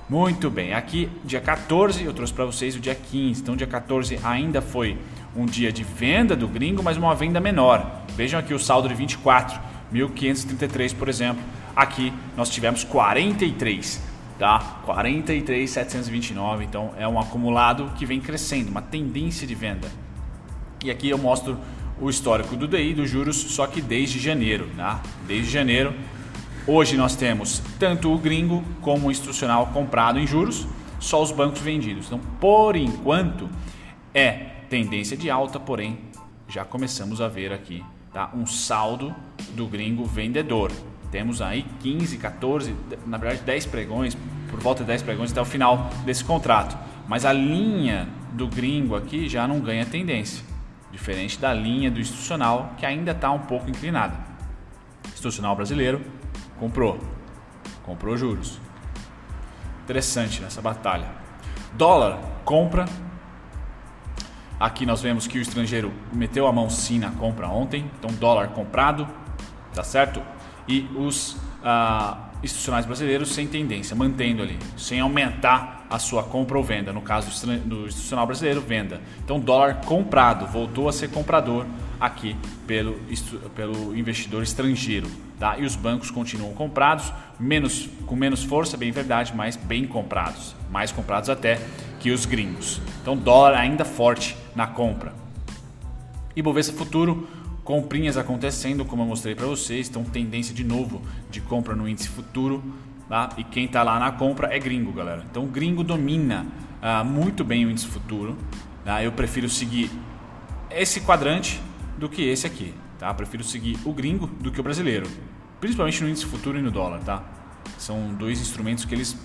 Muito 0.08 0.50
bem, 0.50 0.74
aqui 0.74 1.08
dia 1.24 1.40
14 1.40 2.04
eu 2.04 2.12
trouxe 2.12 2.32
para 2.32 2.44
vocês 2.44 2.76
o 2.76 2.80
dia 2.80 2.94
15. 2.94 3.40
Então, 3.40 3.56
dia 3.56 3.66
14 3.66 4.20
ainda 4.22 4.60
foi 4.60 4.98
um 5.34 5.46
dia 5.46 5.72
de 5.72 5.82
venda 5.82 6.36
do 6.36 6.46
gringo, 6.46 6.82
mas 6.82 6.96
uma 6.96 7.14
venda 7.14 7.40
menor. 7.40 8.02
Vejam 8.14 8.38
aqui 8.38 8.52
o 8.54 8.58
saldo 8.58 8.88
de 8.88 8.94
24, 8.94 9.58
1533, 9.90 10.92
por 10.92 11.08
exemplo. 11.08 11.42
Aqui 11.74 12.12
nós 12.36 12.50
tivemos 12.50 12.84
43, 12.84 14.00
tá? 14.38 14.80
43,729. 14.84 16.64
Então, 16.64 16.92
é 16.98 17.08
um 17.08 17.18
acumulado 17.18 17.90
que 17.96 18.06
vem 18.06 18.20
crescendo, 18.20 18.70
uma 18.70 18.82
tendência 18.82 19.46
de 19.46 19.54
venda. 19.54 19.88
E 20.84 20.90
aqui 20.90 21.08
eu 21.08 21.18
mostro 21.18 21.58
o 22.00 22.10
histórico 22.10 22.56
do 22.56 22.66
DI, 22.66 22.94
dos 22.94 23.08
juros, 23.08 23.36
só 23.36 23.66
que 23.66 23.80
desde 23.80 24.18
janeiro. 24.18 24.66
Né? 24.74 25.00
Desde 25.26 25.50
janeiro, 25.50 25.94
hoje 26.66 26.96
nós 26.96 27.14
temos 27.16 27.62
tanto 27.78 28.12
o 28.12 28.18
gringo 28.18 28.64
como 28.80 29.08
o 29.08 29.10
institucional 29.10 29.66
comprado 29.68 30.18
em 30.18 30.26
juros, 30.26 30.66
só 30.98 31.22
os 31.22 31.30
bancos 31.30 31.60
vendidos. 31.60 32.06
Então, 32.06 32.20
por 32.40 32.76
enquanto, 32.76 33.48
é 34.12 34.32
tendência 34.68 35.16
de 35.16 35.30
alta, 35.30 35.60
porém, 35.60 35.98
já 36.48 36.64
começamos 36.64 37.20
a 37.20 37.28
ver 37.28 37.52
aqui 37.52 37.84
tá? 38.12 38.30
um 38.34 38.46
saldo 38.46 39.14
do 39.54 39.66
gringo 39.66 40.04
vendedor. 40.04 40.72
Temos 41.10 41.40
aí 41.40 41.64
15, 41.80 42.18
14, 42.18 42.74
na 43.06 43.18
verdade 43.18 43.42
10 43.42 43.66
pregões, 43.66 44.16
por 44.50 44.58
volta 44.58 44.82
de 44.82 44.88
10 44.88 45.02
pregões 45.02 45.30
até 45.30 45.40
o 45.40 45.44
final 45.44 45.90
desse 46.04 46.24
contrato. 46.24 46.76
Mas 47.06 47.24
a 47.24 47.32
linha 47.32 48.08
do 48.32 48.48
gringo 48.48 48.96
aqui 48.96 49.28
já 49.28 49.46
não 49.46 49.60
ganha 49.60 49.86
tendência 49.86 50.53
diferente 50.94 51.38
da 51.38 51.52
linha 51.52 51.90
do 51.90 52.00
institucional 52.00 52.72
que 52.78 52.86
ainda 52.86 53.10
está 53.10 53.30
um 53.30 53.40
pouco 53.40 53.68
inclinada. 53.68 54.14
Institucional 55.08 55.56
brasileiro 55.56 56.00
comprou, 56.58 56.98
comprou 57.82 58.16
juros. 58.16 58.60
Interessante 59.82 60.40
nessa 60.40 60.62
batalha. 60.62 61.08
Dólar 61.72 62.18
compra. 62.44 62.86
Aqui 64.58 64.86
nós 64.86 65.02
vemos 65.02 65.26
que 65.26 65.36
o 65.36 65.42
estrangeiro 65.42 65.92
meteu 66.12 66.46
a 66.46 66.52
mão 66.52 66.70
sim 66.70 66.98
na 66.98 67.10
compra 67.10 67.48
ontem, 67.48 67.90
então 67.98 68.10
dólar 68.14 68.48
comprado, 68.48 69.06
tá 69.74 69.82
certo? 69.82 70.22
E 70.68 70.88
os 70.96 71.36
ah, 71.62 72.30
institucionais 72.42 72.86
brasileiros 72.86 73.34
sem 73.34 73.48
tendência, 73.48 73.96
mantendo 73.96 74.42
ali, 74.42 74.58
sem 74.76 75.00
aumentar 75.00 75.83
a 75.94 75.98
sua 75.98 76.22
compra 76.22 76.58
ou 76.58 76.64
venda. 76.64 76.92
No 76.92 77.00
caso 77.00 77.28
do 77.64 77.86
institucional 77.86 78.26
brasileiro, 78.26 78.60
venda. 78.60 79.00
Então, 79.24 79.38
dólar 79.38 79.82
comprado 79.84 80.46
voltou 80.46 80.88
a 80.88 80.92
ser 80.92 81.10
comprador 81.10 81.66
aqui 82.00 82.36
pelo, 82.66 82.98
pelo 83.54 83.96
investidor 83.96 84.42
estrangeiro. 84.42 85.08
Tá? 85.38 85.58
E 85.58 85.64
os 85.64 85.76
bancos 85.76 86.10
continuam 86.10 86.52
comprados, 86.52 87.12
menos, 87.38 87.88
com 88.06 88.16
menos 88.16 88.42
força, 88.42 88.76
bem 88.76 88.90
verdade, 88.90 89.32
mas 89.34 89.56
bem 89.56 89.86
comprados. 89.86 90.54
Mais 90.70 90.90
comprados 90.90 91.30
até 91.30 91.60
que 92.00 92.10
os 92.10 92.26
gringos. 92.26 92.80
Então, 93.00 93.16
dólar 93.16 93.54
ainda 93.54 93.84
forte 93.84 94.36
na 94.54 94.66
compra. 94.66 95.12
E 96.34 96.42
Bovespa 96.42 96.76
Futuro 96.76 97.28
comprinhas 97.62 98.16
acontecendo, 98.16 98.84
como 98.84 99.02
eu 99.02 99.06
mostrei 99.06 99.34
para 99.34 99.46
vocês, 99.46 99.88
então 99.88 100.04
tendência 100.04 100.54
de 100.54 100.62
novo 100.62 101.00
de 101.30 101.40
compra 101.40 101.74
no 101.74 101.88
índice 101.88 102.08
futuro, 102.08 102.62
tá? 103.08 103.30
E 103.36 103.44
quem 103.44 103.64
está 103.64 103.82
lá 103.82 103.98
na 103.98 104.12
compra 104.12 104.54
é 104.54 104.58
gringo, 104.58 104.92
galera. 104.92 105.24
Então 105.30 105.46
gringo 105.46 105.82
domina 105.82 106.46
ah, 106.82 107.04
muito 107.04 107.44
bem 107.44 107.64
o 107.64 107.70
índice 107.70 107.86
futuro. 107.86 108.36
Tá? 108.84 109.02
Eu 109.02 109.12
prefiro 109.12 109.48
seguir 109.48 109.90
esse 110.70 111.00
quadrante 111.00 111.60
do 111.96 112.08
que 112.08 112.22
esse 112.22 112.46
aqui, 112.46 112.74
tá? 112.98 113.12
Prefiro 113.14 113.42
seguir 113.42 113.78
o 113.84 113.92
gringo 113.92 114.26
do 114.26 114.50
que 114.50 114.60
o 114.60 114.62
brasileiro, 114.62 115.06
principalmente 115.60 116.02
no 116.02 116.08
índice 116.08 116.26
futuro 116.26 116.58
e 116.58 116.62
no 116.62 116.70
dólar, 116.70 117.00
tá? 117.00 117.22
São 117.78 118.12
dois 118.14 118.40
instrumentos 118.40 118.84
que 118.84 118.94
eles 118.94 119.16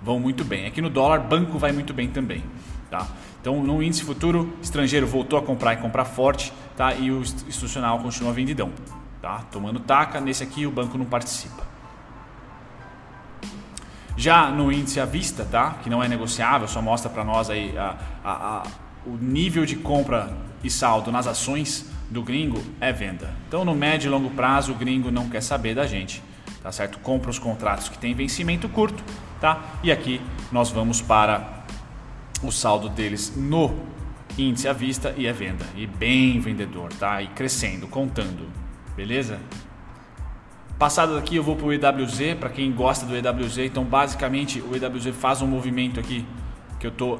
vão 0.00 0.18
muito 0.18 0.44
bem. 0.44 0.66
Aqui 0.66 0.80
no 0.80 0.88
dólar, 0.88 1.20
banco 1.20 1.58
vai 1.58 1.72
muito 1.72 1.92
bem 1.92 2.08
também, 2.08 2.42
tá? 2.90 3.06
Então, 3.40 3.62
no 3.62 3.82
índice 3.82 4.02
futuro, 4.02 4.56
estrangeiro 4.62 5.06
voltou 5.06 5.38
a 5.38 5.42
comprar 5.42 5.74
e 5.74 5.76
comprar 5.76 6.04
forte, 6.04 6.52
tá? 6.76 6.94
E 6.94 7.10
o 7.10 7.20
institucional 7.20 7.98
continua 7.98 8.32
vendidão, 8.32 8.72
tá? 9.20 9.40
Tomando 9.50 9.80
taca, 9.80 10.20
nesse 10.20 10.42
aqui 10.42 10.66
o 10.66 10.70
banco 10.70 10.96
não 10.96 11.04
participa. 11.04 11.75
Já 14.16 14.50
no 14.50 14.72
índice 14.72 14.98
à 14.98 15.04
vista, 15.04 15.44
tá? 15.44 15.76
Que 15.82 15.90
não 15.90 16.02
é 16.02 16.08
negociável, 16.08 16.66
só 16.66 16.80
mostra 16.80 17.10
para 17.10 17.22
nós 17.22 17.50
aí 17.50 17.76
a, 17.76 17.96
a, 18.24 18.32
a, 18.32 18.62
o 19.04 19.16
nível 19.20 19.66
de 19.66 19.76
compra 19.76 20.32
e 20.64 20.70
saldo 20.70 21.12
nas 21.12 21.26
ações 21.26 21.86
do 22.10 22.22
gringo 22.22 22.62
é 22.80 22.92
venda. 22.92 23.34
Então, 23.46 23.64
no 23.64 23.74
médio 23.74 24.08
e 24.08 24.10
longo 24.10 24.30
prazo, 24.30 24.72
o 24.72 24.74
gringo 24.74 25.10
não 25.10 25.28
quer 25.28 25.42
saber 25.42 25.74
da 25.74 25.86
gente, 25.86 26.22
tá 26.62 26.72
certo? 26.72 26.98
Compra 27.00 27.30
os 27.30 27.38
contratos 27.38 27.88
que 27.88 27.98
têm 27.98 28.14
vencimento 28.14 28.68
curto, 28.68 29.02
tá? 29.40 29.60
E 29.82 29.92
aqui 29.92 30.20
nós 30.50 30.70
vamos 30.70 31.02
para 31.02 31.64
o 32.42 32.50
saldo 32.50 32.88
deles 32.88 33.34
no 33.36 33.74
índice 34.38 34.68
à 34.68 34.72
vista 34.72 35.14
e 35.16 35.26
é 35.26 35.32
venda. 35.32 35.64
E 35.76 35.86
bem 35.86 36.40
vendedor, 36.40 36.92
tá? 36.94 37.20
E 37.22 37.26
crescendo, 37.28 37.86
contando. 37.86 38.48
Beleza? 38.96 39.38
Passado 40.78 41.14
daqui 41.14 41.36
eu 41.36 41.42
vou 41.42 41.56
para 41.56 41.66
o 41.66 41.72
EWZ, 41.72 42.34
para 42.38 42.50
quem 42.50 42.70
gosta 42.72 43.06
do 43.06 43.16
EWZ. 43.16 43.58
Então, 43.58 43.84
basicamente, 43.84 44.60
o 44.60 44.76
EWZ 44.76 45.14
faz 45.16 45.40
um 45.40 45.46
movimento 45.46 45.98
aqui 45.98 46.26
que 46.78 46.86
eu 46.86 46.90
tô 46.90 47.18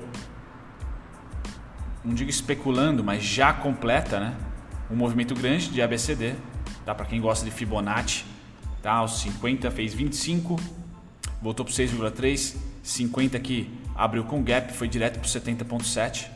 não 2.04 2.14
digo 2.14 2.30
especulando, 2.30 3.02
mas 3.02 3.24
já 3.24 3.52
completa, 3.52 4.20
né? 4.20 4.36
Um 4.88 4.94
movimento 4.94 5.34
grande 5.34 5.68
de 5.68 5.82
ABCD, 5.82 6.34
tá? 6.84 6.94
Para 6.94 7.04
quem 7.04 7.20
gosta 7.20 7.44
de 7.44 7.50
Fibonacci, 7.50 8.24
tá? 8.80 9.02
Os 9.02 9.18
50 9.20 9.70
fez 9.72 9.92
25, 9.92 10.56
voltou 11.42 11.64
para 11.64 11.74
6,3, 11.74 12.56
50 12.82 13.36
aqui 13.36 13.68
abriu 13.96 14.22
com 14.22 14.42
gap, 14.42 14.72
foi 14.72 14.86
direto 14.86 15.18
para 15.18 15.28
70.7, 15.28 16.28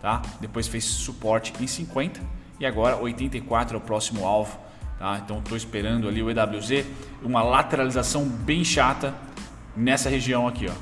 tá? 0.00 0.22
Depois 0.40 0.66
fez 0.66 0.84
suporte 0.84 1.52
em 1.60 1.66
50 1.66 2.20
e 2.58 2.64
agora 2.64 2.96
84 2.96 3.76
é 3.76 3.78
o 3.78 3.80
próximo 3.80 4.24
alvo, 4.24 4.58
tá? 5.00 5.20
Então 5.24 5.38
estou 5.38 5.56
esperando 5.56 6.06
ali 6.06 6.22
o 6.22 6.30
EWZ, 6.30 6.84
uma 7.22 7.42
lateralização 7.42 8.24
bem 8.28 8.62
chata 8.62 9.14
nessa 9.74 10.10
região 10.10 10.46
aqui, 10.46 10.66
ó. 10.68 10.74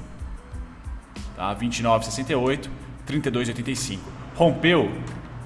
Tá? 1.36 1.54
29,68, 1.54 2.68
32,85. 3.06 4.00
Rompeu, 4.34 4.90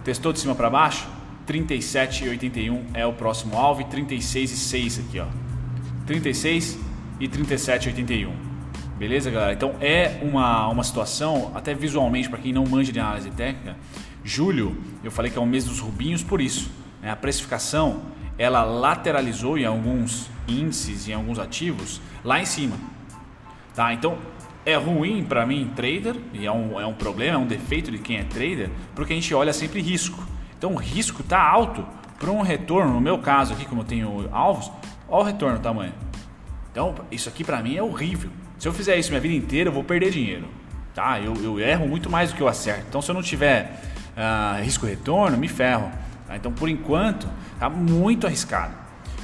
testou 0.02 0.32
de 0.32 0.40
cima 0.40 0.54
para 0.54 0.70
baixo, 0.70 1.06
37,81 1.46 2.82
é 2.94 3.04
o 3.04 3.12
próximo 3.12 3.56
alvo 3.56 3.82
e 3.82 3.84
36,6 3.84 5.00
aqui, 5.06 5.20
ó. 5.20 5.26
36 6.06 6.78
e 7.20 7.28
37,81. 7.28 8.30
Beleza, 8.98 9.30
galera? 9.30 9.52
Então 9.52 9.74
é 9.80 10.18
uma, 10.22 10.68
uma 10.68 10.84
situação, 10.84 11.52
até 11.54 11.74
visualmente, 11.74 12.28
para 12.28 12.38
quem 12.38 12.52
não 12.52 12.64
manja 12.64 12.92
de 12.92 13.00
análise 13.00 13.30
técnica, 13.30 13.76
julho, 14.24 14.76
eu 15.02 15.10
falei 15.10 15.30
que 15.30 15.36
é 15.36 15.40
o 15.40 15.46
mês 15.46 15.64
dos 15.64 15.80
rubinhos 15.80 16.22
por 16.22 16.40
isso. 16.40 16.70
Né? 17.02 17.10
A 17.10 17.16
precificação, 17.16 18.00
ela 18.38 18.62
lateralizou 18.64 19.58
em 19.58 19.64
alguns 19.64 20.30
índices, 20.48 21.08
em 21.08 21.12
alguns 21.12 21.38
ativos, 21.38 22.00
lá 22.24 22.40
em 22.40 22.44
cima. 22.44 22.76
Tá? 23.74 23.92
Então, 23.92 24.18
é 24.64 24.76
ruim 24.76 25.24
para 25.24 25.44
mim, 25.44 25.70
trader, 25.74 26.16
e 26.32 26.46
é 26.46 26.52
um, 26.52 26.80
é 26.80 26.86
um 26.86 26.94
problema, 26.94 27.36
é 27.36 27.38
um 27.38 27.46
defeito 27.46 27.90
de 27.90 27.98
quem 27.98 28.18
é 28.18 28.24
trader, 28.24 28.70
porque 28.94 29.12
a 29.12 29.16
gente 29.16 29.34
olha 29.34 29.52
sempre 29.52 29.80
risco. 29.80 30.26
Então, 30.56 30.74
o 30.74 30.76
risco 30.76 31.22
está 31.22 31.42
alto 31.42 31.84
para 32.18 32.30
um 32.30 32.42
retorno, 32.42 32.92
no 32.92 33.00
meu 33.00 33.18
caso 33.18 33.52
aqui, 33.52 33.64
como 33.64 33.80
eu 33.80 33.84
tenho 33.84 34.28
alvos, 34.30 34.70
olha 35.08 35.22
o 35.22 35.26
retorno, 35.26 35.56
o 35.56 35.60
tamanho. 35.60 35.92
Então, 36.70 36.94
isso 37.10 37.28
aqui 37.28 37.42
para 37.42 37.60
mim 37.60 37.76
é 37.76 37.82
horrível. 37.82 38.30
Se 38.58 38.68
eu 38.68 38.72
fizer 38.72 38.96
isso 38.96 39.10
minha 39.10 39.20
vida 39.20 39.34
inteira, 39.34 39.68
eu 39.68 39.72
vou 39.72 39.82
perder 39.82 40.10
dinheiro. 40.10 40.46
Tá? 40.94 41.18
Eu, 41.20 41.34
eu 41.42 41.58
erro 41.58 41.88
muito 41.88 42.08
mais 42.08 42.30
do 42.30 42.36
que 42.36 42.42
eu 42.42 42.48
acerto. 42.48 42.84
Então, 42.88 43.02
se 43.02 43.10
eu 43.10 43.14
não 43.14 43.22
tiver 43.22 43.82
uh, 44.16 44.62
risco-retorno, 44.62 45.36
me 45.36 45.48
ferro. 45.48 45.90
Tá? 46.26 46.36
Então, 46.36 46.52
por 46.52 46.68
enquanto, 46.68 47.28
tá 47.58 47.68
muito 47.68 48.26
arriscado. 48.26 48.74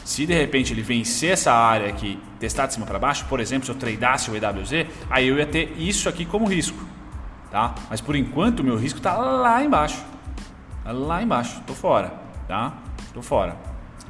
Se 0.05 0.25
de 0.25 0.33
repente 0.33 0.73
ele 0.73 0.81
vencer 0.81 1.33
essa 1.33 1.53
área 1.53 1.89
aqui, 1.89 2.19
testar 2.41 2.67
de 2.67 2.73
cima 2.73 2.87
para 2.87 2.99
baixo, 2.99 3.27
por 3.27 3.41
exemplo, 3.41 3.67
se 3.67 3.71
eu 3.71 3.75
tradeasse 3.75 4.31
o 4.31 4.37
EWZ, 4.37 4.87
aí 5.11 5.29
eu 5.29 5.37
ia 5.37 5.45
ter 5.45 5.75
isso 5.79 6.09
aqui 6.09 6.25
como 6.25 6.47
risco. 6.47 6.83
Tá? 7.51 7.75
Mas 7.91 8.01
por 8.01 8.17
enquanto 8.17 8.61
o 8.61 8.65
meu 8.65 8.77
risco 8.77 8.99
está 8.99 9.17
lá 9.17 9.63
embaixo. 9.63 10.03
Tá 10.83 10.93
lá 10.93 11.23
embaixo, 11.23 11.61
tô 11.67 11.75
fora, 11.75 12.13
tá? 12.47 12.73
Tô 13.13 13.21
fora. 13.21 13.55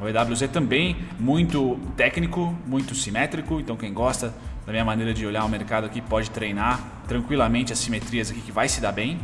O 0.00 0.08
EWZ 0.08 0.48
também 0.52 0.96
muito 1.18 1.76
técnico, 1.96 2.56
muito 2.64 2.94
simétrico, 2.94 3.58
então 3.58 3.76
quem 3.76 3.92
gosta 3.92 4.32
da 4.64 4.70
minha 4.70 4.84
maneira 4.84 5.12
de 5.12 5.26
olhar 5.26 5.44
o 5.44 5.48
mercado 5.48 5.86
aqui 5.86 6.00
pode 6.00 6.30
treinar 6.30 6.78
tranquilamente 7.08 7.72
as 7.72 7.78
simetrias 7.80 8.30
aqui 8.30 8.40
que 8.40 8.52
vai 8.52 8.68
se 8.68 8.80
dar 8.80 8.92
bem, 8.92 9.18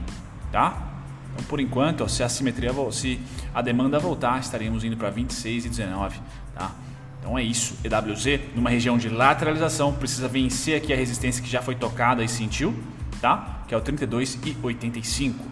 tá? 0.50 0.93
Então 1.34 1.44
por 1.46 1.60
enquanto, 1.60 2.08
se 2.08 2.22
a 2.22 2.28
simetria 2.28 2.72
se 2.92 3.20
a 3.52 3.60
demanda 3.60 3.98
voltar, 3.98 4.40
estaremos 4.40 4.84
indo 4.84 4.96
para 4.96 5.10
26 5.10 5.66
e 5.66 5.68
19, 5.68 6.20
tá? 6.54 6.72
Então 7.20 7.38
é 7.38 7.42
isso, 7.42 7.76
EWZ 7.82 8.54
numa 8.54 8.70
região 8.70 8.98
de 8.98 9.08
lateralização 9.08 9.92
precisa 9.92 10.28
vencer 10.28 10.76
aqui 10.76 10.92
a 10.92 10.96
resistência 10.96 11.42
que 11.42 11.48
já 11.48 11.62
foi 11.62 11.74
tocada 11.74 12.22
e 12.22 12.28
sentiu, 12.28 12.74
tá? 13.20 13.62
Que 13.66 13.74
é 13.74 13.76
o 13.76 13.80
32 13.80 14.38
e 14.44 14.56
85. 14.62 15.44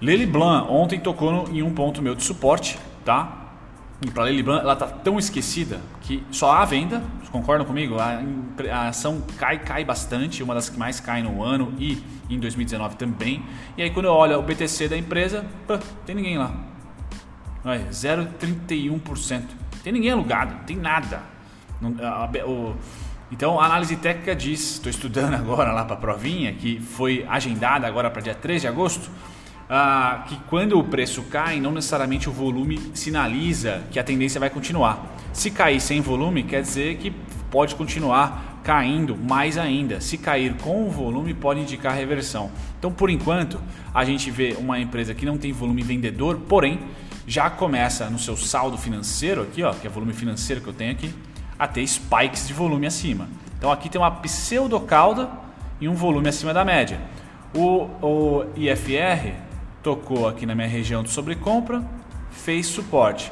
Lely 0.00 0.26
Blanc 0.26 0.70
ontem 0.70 1.00
tocou 1.00 1.32
no, 1.32 1.56
em 1.56 1.62
um 1.62 1.72
ponto 1.72 2.02
meu 2.02 2.14
de 2.14 2.22
suporte, 2.22 2.78
tá? 3.04 3.45
E 4.02 4.10
para 4.10 4.24
a 4.24 4.26
Lely 4.26 4.42
Blanc, 4.42 4.62
ela 4.62 4.74
está 4.74 4.86
tão 4.86 5.18
esquecida 5.18 5.80
que 6.02 6.22
só 6.30 6.52
há 6.52 6.64
venda, 6.64 7.02
concordam 7.30 7.66
comigo? 7.66 7.96
A, 7.98 8.22
a, 8.70 8.88
ação 8.88 9.22
cai, 9.38 9.58
cai 9.58 9.84
bastante, 9.84 10.42
uma 10.42 10.54
das 10.54 10.68
que 10.68 10.78
mais 10.78 11.00
cai 11.00 11.22
no 11.22 11.42
ano 11.42 11.72
e 11.78 12.02
em 12.28 12.38
2019 12.38 12.96
também. 12.96 13.42
E 13.76 13.82
aí 13.82 13.90
quando 13.90 14.06
eu 14.06 14.12
olho 14.12 14.38
o 14.38 14.42
BTC 14.42 14.88
da 14.88 14.96
empresa, 14.96 15.46
pô, 15.66 15.78
tem 16.04 16.14
ninguém 16.14 16.36
lá. 16.36 16.54
0,31%. 17.64 19.42
Tem 19.82 19.92
ninguém 19.92 20.12
alugado, 20.12 20.54
tem 20.66 20.76
nada. 20.76 21.22
Não, 21.80 21.94
a, 22.06 22.30
o, 22.46 22.76
então 23.30 23.58
a 23.60 23.64
análise 23.64 23.96
técnica 23.96 24.36
diz, 24.36 24.74
estou 24.74 24.90
estudando 24.90 25.34
agora 25.34 25.72
lá 25.72 25.84
para 25.84 25.94
a 25.94 25.98
provinha, 25.98 26.52
que 26.52 26.80
foi 26.80 27.24
agendada 27.28 27.86
agora 27.86 28.10
para 28.10 28.20
dia 28.20 28.34
3 28.34 28.60
de 28.60 28.68
agosto 28.68 29.10
ah, 29.68 30.24
que 30.28 30.36
quando 30.48 30.78
o 30.78 30.84
preço 30.84 31.22
cai, 31.24 31.60
não 31.60 31.72
necessariamente 31.72 32.28
o 32.28 32.32
volume 32.32 32.80
sinaliza 32.94 33.82
que 33.90 33.98
a 33.98 34.04
tendência 34.04 34.38
vai 34.38 34.48
continuar. 34.48 35.16
Se 35.32 35.50
cair 35.50 35.80
sem 35.80 36.00
volume, 36.00 36.44
quer 36.44 36.62
dizer 36.62 36.96
que 36.96 37.12
pode 37.50 37.74
continuar 37.74 38.60
caindo 38.62 39.16
mais 39.16 39.58
ainda. 39.58 40.00
Se 40.00 40.18
cair 40.18 40.54
com 40.54 40.86
o 40.86 40.90
volume, 40.90 41.34
pode 41.34 41.60
indicar 41.60 41.94
reversão. 41.94 42.50
Então, 42.78 42.92
por 42.92 43.10
enquanto, 43.10 43.60
a 43.94 44.04
gente 44.04 44.30
vê 44.30 44.56
uma 44.58 44.78
empresa 44.78 45.14
que 45.14 45.26
não 45.26 45.38
tem 45.38 45.52
volume 45.52 45.82
vendedor, 45.82 46.40
porém 46.48 46.80
já 47.26 47.50
começa 47.50 48.08
no 48.08 48.18
seu 48.18 48.36
saldo 48.36 48.78
financeiro 48.78 49.42
aqui, 49.42 49.62
ó, 49.62 49.72
que 49.72 49.86
é 49.86 49.90
volume 49.90 50.12
financeiro 50.12 50.60
que 50.60 50.68
eu 50.68 50.72
tenho 50.72 50.92
aqui, 50.92 51.12
a 51.58 51.66
ter 51.66 51.86
spikes 51.86 52.46
de 52.46 52.52
volume 52.52 52.86
acima. 52.86 53.28
Então 53.58 53.70
aqui 53.72 53.88
tem 53.88 54.00
uma 54.00 54.10
pseudo 54.10 54.78
cauda 54.80 55.28
e 55.80 55.88
um 55.88 55.94
volume 55.94 56.28
acima 56.28 56.54
da 56.54 56.64
média. 56.64 57.00
O, 57.54 57.88
o 58.02 58.44
IFR 58.56 59.45
tocou 59.86 60.26
aqui 60.26 60.44
na 60.44 60.52
minha 60.52 60.66
região 60.66 61.04
de 61.04 61.10
sobrecompra, 61.10 61.80
fez 62.32 62.66
suporte. 62.66 63.30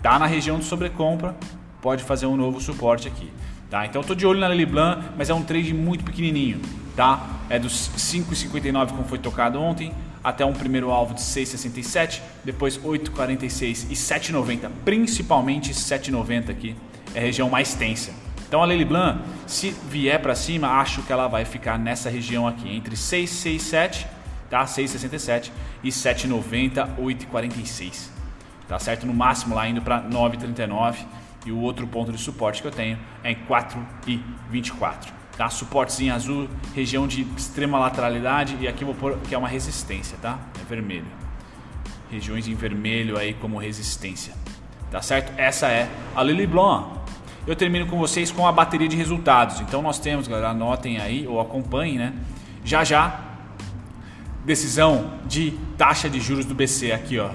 Tá 0.00 0.20
na 0.20 0.26
região 0.26 0.56
de 0.60 0.64
sobrecompra, 0.64 1.34
pode 1.82 2.04
fazer 2.04 2.26
um 2.26 2.36
novo 2.36 2.60
suporte 2.60 3.08
aqui. 3.08 3.28
Tá? 3.68 3.84
Então 3.86 4.00
estou 4.00 4.14
de 4.14 4.24
olho 4.24 4.38
na 4.38 4.46
Lely 4.46 4.66
Blanc, 4.66 5.04
mas 5.18 5.30
é 5.30 5.34
um 5.34 5.42
trade 5.42 5.74
muito 5.74 6.04
pequenininho. 6.04 6.60
Tá? 6.94 7.40
É 7.48 7.58
dos 7.58 7.90
5,59 7.96 8.90
como 8.90 9.02
foi 9.02 9.18
tocado 9.18 9.60
ontem, 9.60 9.92
até 10.22 10.46
um 10.46 10.52
primeiro 10.52 10.92
alvo 10.92 11.12
de 11.12 11.22
6,67, 11.22 12.20
depois 12.44 12.78
8,46 12.78 13.90
e 13.90 13.94
7,90, 13.94 14.70
principalmente 14.84 15.72
7,90 15.72 16.50
aqui, 16.50 16.76
é 17.16 17.18
a 17.18 17.22
região 17.22 17.50
mais 17.50 17.74
tensa. 17.74 18.12
Então 18.46 18.62
a 18.62 18.64
Lely 18.64 18.84
Blanc, 18.84 19.24
se 19.44 19.74
vier 19.88 20.22
para 20.22 20.36
cima, 20.36 20.68
acho 20.68 21.02
que 21.02 21.12
ela 21.12 21.26
vai 21.26 21.44
ficar 21.44 21.76
nessa 21.80 22.08
região 22.08 22.46
aqui, 22.46 22.72
entre 22.72 22.94
6,67 22.94 24.19
tá? 24.50 24.64
6,67 24.64 25.50
e 25.82 25.88
7,90, 25.88 26.96
8,46. 26.98 28.10
Tá 28.68 28.78
certo? 28.78 29.06
No 29.06 29.14
máximo 29.14 29.54
lá 29.54 29.68
indo 29.68 29.80
para 29.80 30.02
9,39 30.02 30.96
e 31.46 31.52
o 31.52 31.58
outro 31.58 31.86
ponto 31.86 32.12
de 32.12 32.18
suporte 32.18 32.60
que 32.60 32.68
eu 32.68 32.72
tenho 32.72 32.98
é 33.24 33.30
em 33.30 33.36
4,24. 33.46 35.12
Tá? 35.36 35.48
Suportes 35.48 35.98
em 36.00 36.10
azul, 36.10 36.48
região 36.74 37.06
de 37.06 37.22
extrema 37.36 37.78
lateralidade 37.78 38.58
e 38.60 38.68
aqui 38.68 38.84
vou 38.84 38.94
pôr 38.94 39.18
que 39.20 39.34
é 39.34 39.38
uma 39.38 39.48
resistência, 39.48 40.18
tá? 40.20 40.38
É 40.60 40.64
vermelho. 40.68 41.06
Regiões 42.10 42.46
em 42.46 42.54
vermelho 42.54 43.16
aí 43.16 43.32
como 43.34 43.56
resistência. 43.56 44.34
Tá 44.90 45.00
certo? 45.00 45.32
Essa 45.38 45.68
é 45.68 45.88
a 46.14 46.22
Lily 46.22 46.46
Blanc. 46.46 47.00
Eu 47.46 47.56
termino 47.56 47.86
com 47.86 47.96
vocês 47.98 48.30
com 48.30 48.46
a 48.46 48.52
bateria 48.52 48.88
de 48.88 48.96
resultados. 48.96 49.60
Então 49.60 49.80
nós 49.80 49.98
temos, 49.98 50.28
galera, 50.28 50.50
anotem 50.50 50.98
aí 50.98 51.26
ou 51.26 51.40
acompanhem, 51.40 51.96
né? 51.96 52.12
Já 52.62 52.84
já 52.84 53.29
decisão 54.44 55.12
de 55.26 55.52
taxa 55.76 56.08
de 56.08 56.20
juros 56.20 56.44
do 56.44 56.54
BC 56.54 56.92
aqui, 56.92 57.18
ó, 57.18 57.30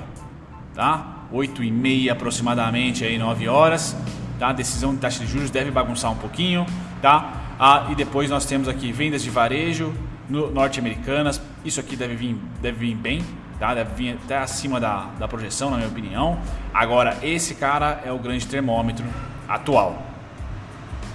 tá? 0.73 1.25
8 1.31 1.63
e 1.63 1.71
meia 1.71 2.13
aproximadamente 2.13 3.03
aí 3.03 3.17
9 3.17 3.47
horas, 3.47 3.95
tá? 4.39 4.51
Decisão 4.51 4.93
de 4.93 4.99
taxa 4.99 5.23
de 5.23 5.31
juros 5.31 5.49
deve 5.49 5.71
bagunçar 5.71 6.11
um 6.11 6.17
pouquinho, 6.17 6.65
tá? 7.01 7.41
Ah, 7.59 7.87
e 7.89 7.95
depois 7.95 8.29
nós 8.29 8.45
temos 8.45 8.67
aqui 8.67 8.91
vendas 8.91 9.23
de 9.23 9.29
varejo 9.29 9.93
norte-americanas. 10.29 11.41
Isso 11.63 11.79
aqui 11.79 11.95
deve 11.95 12.15
vir, 12.15 12.35
deve 12.61 12.87
vir 12.87 12.95
bem, 12.95 13.23
tá? 13.59 13.73
Deve 13.73 13.93
vir 13.95 14.19
até 14.23 14.37
acima 14.37 14.79
da, 14.79 15.09
da 15.19 15.27
projeção, 15.27 15.69
na 15.69 15.77
minha 15.77 15.89
opinião. 15.89 16.39
Agora, 16.73 17.17
esse 17.21 17.55
cara 17.55 18.01
é 18.05 18.11
o 18.11 18.19
grande 18.19 18.45
termômetro 18.45 19.05
atual, 19.47 20.03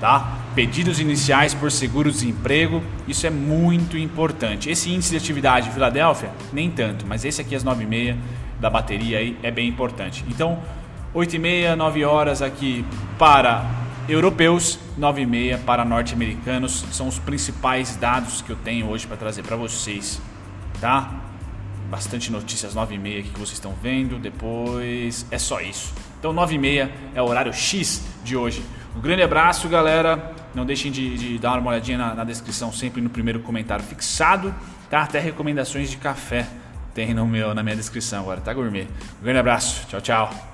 tá? 0.01 0.33
Pedidos 0.55 0.99
iniciais 0.99 1.55
por 1.55 1.71
seguro-desemprego, 1.71 2.83
isso 3.07 3.25
é 3.25 3.31
muito 3.31 3.97
importante. 3.97 4.69
Esse 4.69 4.91
índice 4.91 5.11
de 5.13 5.17
atividade 5.17 5.69
em 5.69 5.73
Filadélfia, 5.73 6.31
nem 6.53 6.69
tanto, 6.69 7.07
mas 7.07 7.25
esse 7.25 7.41
aqui 7.41 7.55
às 7.55 7.63
9h30 7.63 8.17
da 8.59 8.69
bateria 8.69 9.19
aí 9.19 9.39
é 9.45 9.51
bem 9.51 9.69
importante. 9.69 10.25
Então, 10.29 10.61
8h30, 11.15 11.77
9 11.77 12.05
horas 12.05 12.43
aqui 12.43 12.85
para 13.17 13.65
europeus, 14.09 14.77
9h30 14.99 15.59
para 15.61 15.85
norte-americanos, 15.85 16.85
são 16.91 17.07
os 17.07 17.19
principais 17.21 17.95
dados 17.95 18.43
que 18.43 18.51
eu 18.51 18.57
tenho 18.57 18.89
hoje 18.89 19.07
para 19.07 19.17
trazer 19.17 19.45
para 19.45 19.55
vocês, 19.55 20.21
tá? 20.81 21.15
Bastante 21.89 22.31
notícias 22.33 22.75
9h30 22.75 23.21
aqui 23.21 23.29
que 23.29 23.39
vocês 23.39 23.53
estão 23.53 23.73
vendo, 23.81 24.19
depois 24.19 25.25
é 25.31 25.39
só 25.39 25.61
isso. 25.61 25.95
Então 26.19 26.35
9h30 26.35 26.91
é 27.15 27.23
o 27.23 27.27
horário 27.27 27.53
X 27.53 28.05
de 28.25 28.37
hoje. 28.37 28.65
Um 28.97 29.01
grande 29.01 29.23
abraço, 29.23 29.69
galera. 29.69 30.40
Não 30.55 30.65
deixem 30.65 30.91
de, 30.91 31.17
de 31.17 31.39
dar 31.39 31.59
uma 31.59 31.71
olhadinha 31.71 31.99
na, 31.99 32.15
na, 32.15 32.25
descrição, 32.25 32.73
sempre 32.73 33.01
no 33.01 33.11
primeiro 33.11 33.41
comentário 33.41 33.85
fixado. 33.85 34.55
Tá? 34.89 35.03
Até 35.03 35.21
recomendações 35.21 35.91
de 35.91 35.97
café 35.97 36.47
tem 36.95 37.15
no 37.15 37.27
meu, 37.27 37.55
na 37.55 37.63
minha 37.63 37.77
descrição 37.77 38.21
agora, 38.23 38.41
tá, 38.41 38.53
gourmet? 38.53 38.89
Um 39.21 39.25
grande 39.25 39.39
abraço. 39.39 39.87
Tchau, 39.89 40.01
tchau. 40.01 40.50